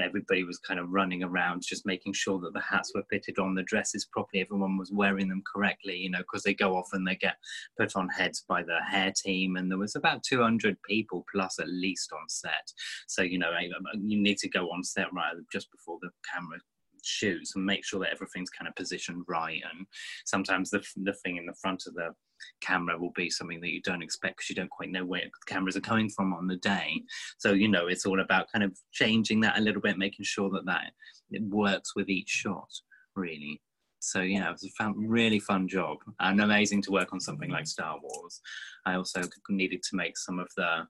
[0.00, 3.54] everybody was kind of running around just making sure that the hats were fitted on
[3.54, 7.06] the dresses properly everyone was wearing them correctly you know because they go off and
[7.06, 7.36] they get
[7.78, 11.68] put on heads by the hair team and there was about 200 people plus at
[11.68, 12.72] least on set
[13.06, 16.10] so you know um, um, you need to go on set right just before the
[16.32, 16.58] camera
[17.02, 19.62] shoots and make sure that everything's kind of positioned right.
[19.72, 19.86] And
[20.24, 22.10] sometimes the, the thing in the front of the
[22.60, 25.52] camera will be something that you don't expect because you don't quite know where the
[25.52, 27.02] cameras are coming from on the day.
[27.38, 30.50] So, you know, it's all about kind of changing that a little bit, making sure
[30.50, 30.92] that that
[31.30, 32.68] it works with each shot,
[33.14, 33.60] really.
[34.00, 37.66] So yeah, it was a really fun job and amazing to work on something like
[37.66, 38.40] Star Wars.
[38.86, 40.86] I also needed to make some of the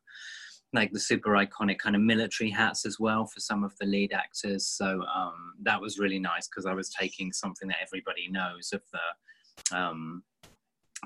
[0.74, 4.12] like the super iconic kind of military hats as well for some of the lead
[4.12, 4.66] actors.
[4.66, 8.82] So um, that was really nice because I was taking something that everybody knows of
[8.92, 10.22] the um,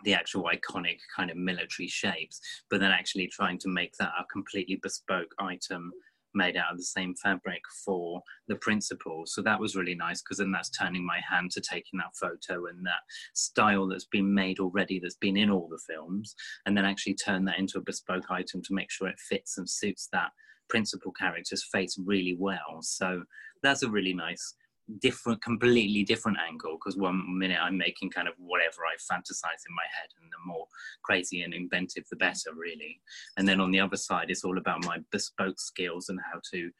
[0.04, 2.40] the actual iconic kind of military shapes,
[2.70, 5.92] but then actually trying to make that a completely bespoke item
[6.34, 9.24] made out of the same fabric for the principal.
[9.26, 12.66] So that was really nice because then that's turning my hand to taking that photo
[12.66, 13.02] and that
[13.34, 16.34] style that's been made already, that's been in all the films,
[16.66, 19.68] and then actually turn that into a bespoke item to make sure it fits and
[19.68, 20.30] suits that
[20.68, 22.80] principal character's face really well.
[22.80, 23.24] So
[23.62, 24.54] that's a really nice
[25.00, 29.74] different completely different angle because one minute i'm making kind of whatever i fantasize in
[29.74, 30.66] my head and the more
[31.02, 33.00] crazy and inventive the better really
[33.36, 36.70] and then on the other side it's all about my bespoke skills and how to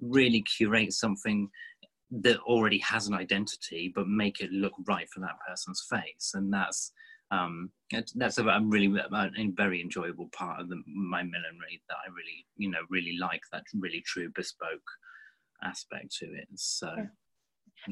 [0.00, 1.48] really curate something
[2.10, 6.52] that already has an identity but make it look right for that person's face and
[6.52, 6.92] that's
[7.32, 7.70] um,
[8.14, 12.46] that's a, a really a very enjoyable part of the, my millinery that I really,
[12.56, 14.82] you know, really like that really true bespoke
[15.64, 16.48] aspect to it.
[16.56, 17.04] So, yeah.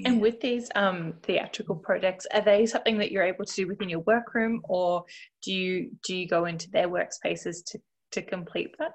[0.05, 3.89] And with these um, theatrical projects, are they something that you're able to do within
[3.89, 5.05] your workroom, or
[5.43, 7.79] do you do you go into their workspaces to
[8.13, 8.93] to complete that?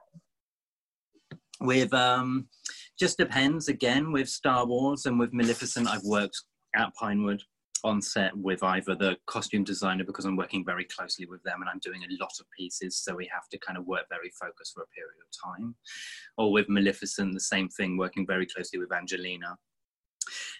[1.60, 2.48] with um,
[3.00, 3.68] just depends.
[3.68, 6.41] Again, with Star Wars and with Maleficent, I've worked
[6.76, 7.41] at Pinewood
[7.84, 11.70] on set with either the costume designer because I'm working very closely with them and
[11.70, 14.74] I'm doing a lot of pieces, so we have to kind of work very focused
[14.74, 15.76] for a period of time.
[16.38, 19.58] Or with Maleficent, the same thing, working very closely with Angelina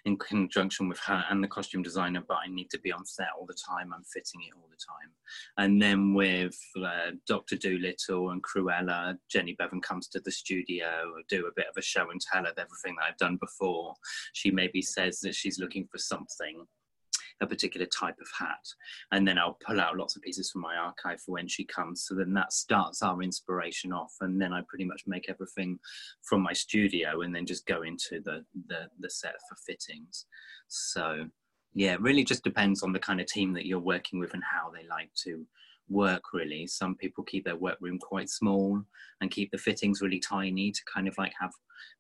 [0.06, 3.28] in conjunction with her and the costume designer, but I need to be on set
[3.38, 3.94] all the time.
[3.94, 5.12] I'm fitting it all the time.
[5.58, 10.88] And then with uh, Doctor Dolittle and Cruella, Jenny Beavan comes to the studio,
[11.28, 13.94] do a bit of a show and tell of everything that I've done before.
[14.34, 16.66] She maybe says that she's looking for something
[17.42, 18.66] a particular type of hat.
[19.12, 22.06] And then I'll pull out lots of pieces from my archive for when she comes.
[22.08, 24.14] So then that starts our inspiration off.
[24.22, 25.80] And then I pretty much make everything
[26.24, 30.26] from my studio and then just go into the, the, the set for fittings.
[30.68, 31.26] So
[31.74, 34.44] yeah, it really just depends on the kind of team that you're working with and
[34.44, 35.46] how they like to
[35.90, 36.68] work really.
[36.68, 38.82] Some people keep their workroom quite small
[39.22, 41.52] and keep the fittings really tiny to kind of like have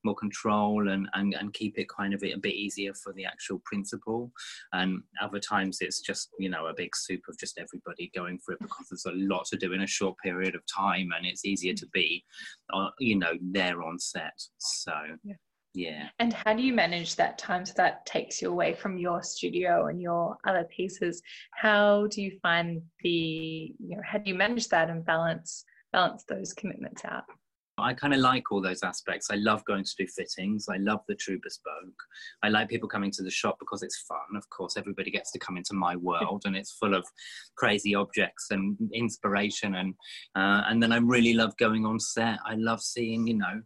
[0.03, 3.61] more control and, and, and keep it kind of a bit easier for the actual
[3.65, 4.31] principal.
[4.73, 8.53] And other times it's just you know a big soup of just everybody going for
[8.53, 11.45] it because there's a lot to do in a short period of time and it's
[11.45, 12.23] easier to be
[12.73, 14.39] uh, you know there on set.
[14.57, 15.35] So yeah
[15.75, 19.21] yeah and how do you manage that time so that takes you away from your
[19.21, 21.21] studio and your other pieces
[21.53, 26.23] how do you find the you know how do you manage that and balance balance
[26.27, 27.23] those commitments out
[27.77, 29.27] I kind of like all those aspects.
[29.29, 30.67] I love going to do fittings.
[30.69, 32.01] I love the true bespoke.
[32.41, 34.37] I like people coming to the shop because it's fun.
[34.37, 37.05] Of course, everybody gets to come into my world, and it's full of
[37.57, 39.75] crazy objects and inspiration.
[39.75, 39.93] And
[40.35, 42.39] uh, and then I really love going on set.
[42.45, 43.61] I love seeing, you know,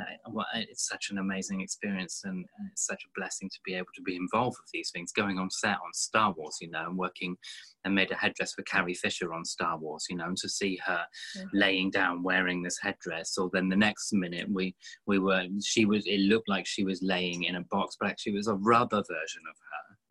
[0.00, 3.74] Uh, uh, it's such an amazing experience and, and, it's such a blessing to be
[3.74, 6.86] able to be involved with these things going on set on star wars you know
[6.86, 7.36] and working
[7.84, 10.76] and made a headdress for carrie fisher on star wars you know and to see
[10.84, 11.04] her
[11.36, 11.44] yeah.
[11.52, 14.74] laying down wearing this headdress or then the next minute we
[15.06, 18.32] we were she was it looked like she was laying in a box but actually
[18.32, 19.83] it was a rubber version of her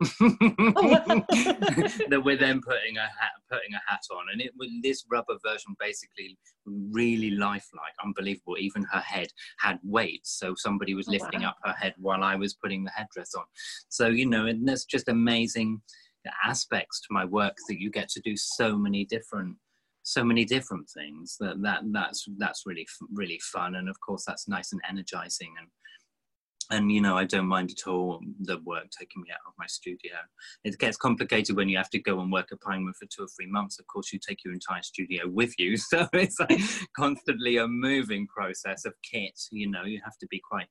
[2.10, 5.36] that we're then putting a hat putting a hat on and it was this rubber
[5.44, 6.36] version basically
[6.66, 8.56] really lifelike unbelievable.
[8.58, 9.28] Even her head
[9.60, 11.50] had weight so somebody was oh, lifting wow.
[11.50, 13.44] up her head while i was putting the headdress on.
[13.88, 15.80] So you know and that's just amazing
[16.44, 19.56] aspects to my work that you get to do so many different
[20.04, 23.74] so many different things that that that's that's really really fun.
[23.76, 25.68] And of course that's nice and energizing and
[26.70, 29.66] and you know i don't mind at all the work taking me out of my
[29.66, 30.12] studio.
[30.64, 33.28] It gets complicated when you have to go and work at pinewood for two or
[33.36, 33.78] three months.
[33.78, 35.76] Of course you take your entire studio with you.
[35.94, 36.60] So it's like
[36.96, 39.38] constantly a moving process of kit.
[39.52, 40.66] You know you have to be quite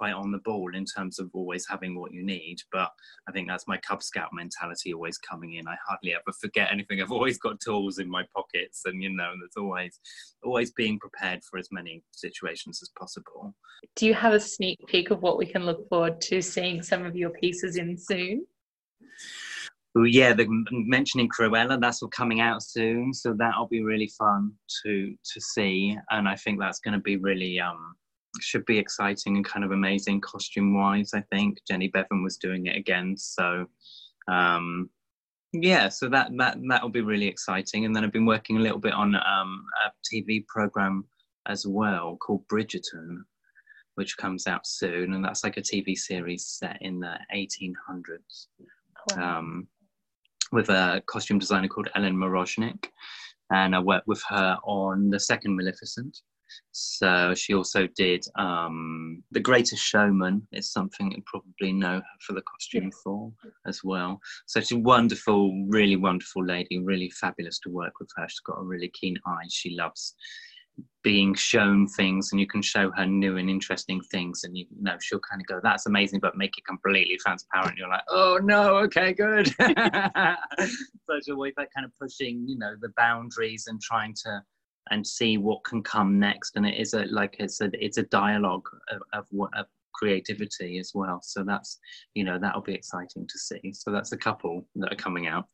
[0.00, 2.56] quite on the ball in terms of always having what you need.
[2.72, 2.90] But
[3.28, 5.68] I think that's my Cub Scout mentality always coming in.
[5.68, 7.02] I hardly ever forget anything.
[7.02, 10.00] I've always got tools in my pockets, and you know, there's always
[10.42, 13.54] always being prepared for as many situations as possible.
[13.94, 17.04] Do you have a sneak peek of what we can look forward to seeing some
[17.04, 18.46] of your pieces in soon?
[19.98, 24.52] Oh yeah, the mentioning Cruella, that's all coming out soon, so that'll be really fun
[24.82, 27.96] to to see, and I think that's going to be really um
[28.40, 31.10] should be exciting and kind of amazing costume wise.
[31.14, 33.66] I think Jenny Beavan was doing it again, so
[34.28, 34.88] um,
[35.52, 37.84] yeah, so that that that will be really exciting.
[37.84, 41.04] And then I've been working a little bit on um, a TV program
[41.46, 43.22] as well called Bridgerton,
[43.96, 48.46] which comes out soon, and that's like a TV series set in the 1800s.
[49.16, 49.38] Wow.
[49.38, 49.66] Um,
[50.52, 52.86] with a costume designer called Ellen Mirojnick,
[53.52, 56.20] and I worked with her on the second Maleficent,
[56.72, 62.32] so she also did um, The Greatest Showman is something you probably know her for
[62.32, 63.32] the costume for
[63.66, 64.20] as well.
[64.46, 68.28] So she's a wonderful, really wonderful lady, really fabulous to work with her.
[68.28, 69.46] She's got a really keen eye.
[69.48, 70.14] She loves
[71.02, 74.96] being shown things and you can show her new and interesting things and you know
[75.00, 78.76] she'll kind of go that's amazing but make it completely transparent you're like oh no
[78.76, 84.14] okay good so she's always like kind of pushing you know the boundaries and trying
[84.14, 84.42] to
[84.90, 86.56] and see what can come next.
[86.56, 90.92] And it is a like it's a it's a dialogue of, of, of creativity as
[90.94, 91.20] well.
[91.22, 91.78] So that's
[92.14, 93.72] you know that'll be exciting to see.
[93.72, 95.46] So that's a couple that are coming out.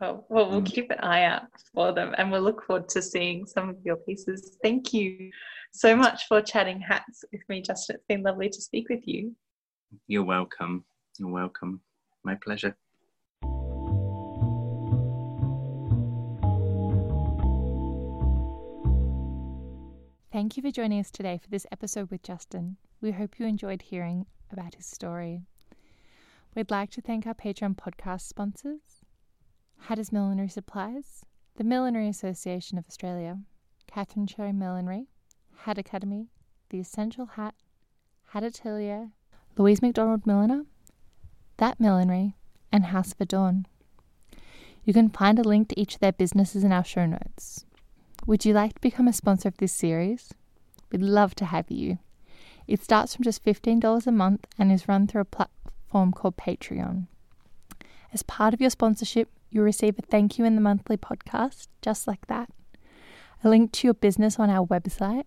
[0.00, 0.72] Well, well we'll mm.
[0.72, 3.96] keep an eye out for them and we'll look forward to seeing some of your
[3.96, 4.56] pieces.
[4.62, 5.30] Thank you
[5.72, 7.96] so much for chatting hats with me justin.
[7.96, 9.34] It's been lovely to speak with you.
[10.08, 10.84] You're welcome.
[11.18, 11.80] You're welcome.
[12.24, 12.76] My pleasure
[20.34, 22.76] Thank you for joining us today for this episode with Justin.
[23.00, 25.42] We hope you enjoyed hearing about his story.
[26.56, 29.04] We'd like to thank our Patreon podcast sponsors
[29.82, 31.24] Hatters Millinery Supplies,
[31.54, 33.38] the Millinery Association of Australia,
[33.86, 35.06] Catherine Cherry Millinery,
[35.58, 36.30] Hat Academy,
[36.70, 37.54] The Essential Hat,
[38.30, 39.10] Hat Atelier,
[39.56, 40.64] Louise McDonald Milliner,
[41.58, 42.34] That Millinery,
[42.72, 43.66] and House of Adorn.
[44.82, 47.66] You can find a link to each of their businesses in our show notes.
[48.26, 50.32] Would you like to become a sponsor of this series?
[50.90, 51.98] We'd love to have you.
[52.66, 57.06] It starts from just $15 a month and is run through a platform called Patreon.
[58.14, 62.06] As part of your sponsorship, you'll receive a thank you in the monthly podcast, just
[62.06, 62.48] like that,
[63.42, 65.24] a link to your business on our website,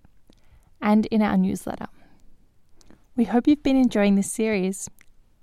[0.82, 1.90] and in our newsletter.
[3.16, 4.90] We hope you've been enjoying this series.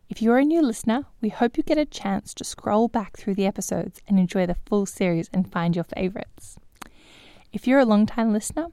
[0.08, 3.36] If you're a new listener, we hope you get a chance to scroll back through
[3.36, 6.56] the episodes and enjoy the full series and find your favourites.
[7.54, 8.66] If you're a long time listener,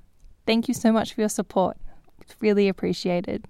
[0.48, 1.78] thank you so much for your support.
[2.20, 3.46] It's really appreciated.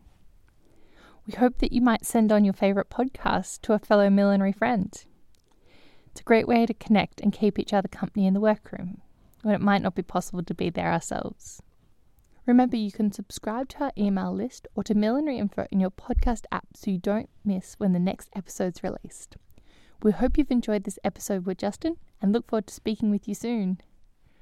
[1.26, 4.94] We hope that you might send on your favourite podcast to a fellow millinery friend.
[6.08, 9.00] It's a great way to connect and keep each other company in the workroom
[9.42, 11.62] when it might not be possible to be there ourselves.
[12.46, 16.44] Remember, you can subscribe to our email list or to Millinery Info in your podcast
[16.52, 19.38] app so you don't miss when the next episode's released.
[20.04, 23.34] We hope you've enjoyed this episode with Justin and look forward to speaking with you
[23.34, 23.80] soon.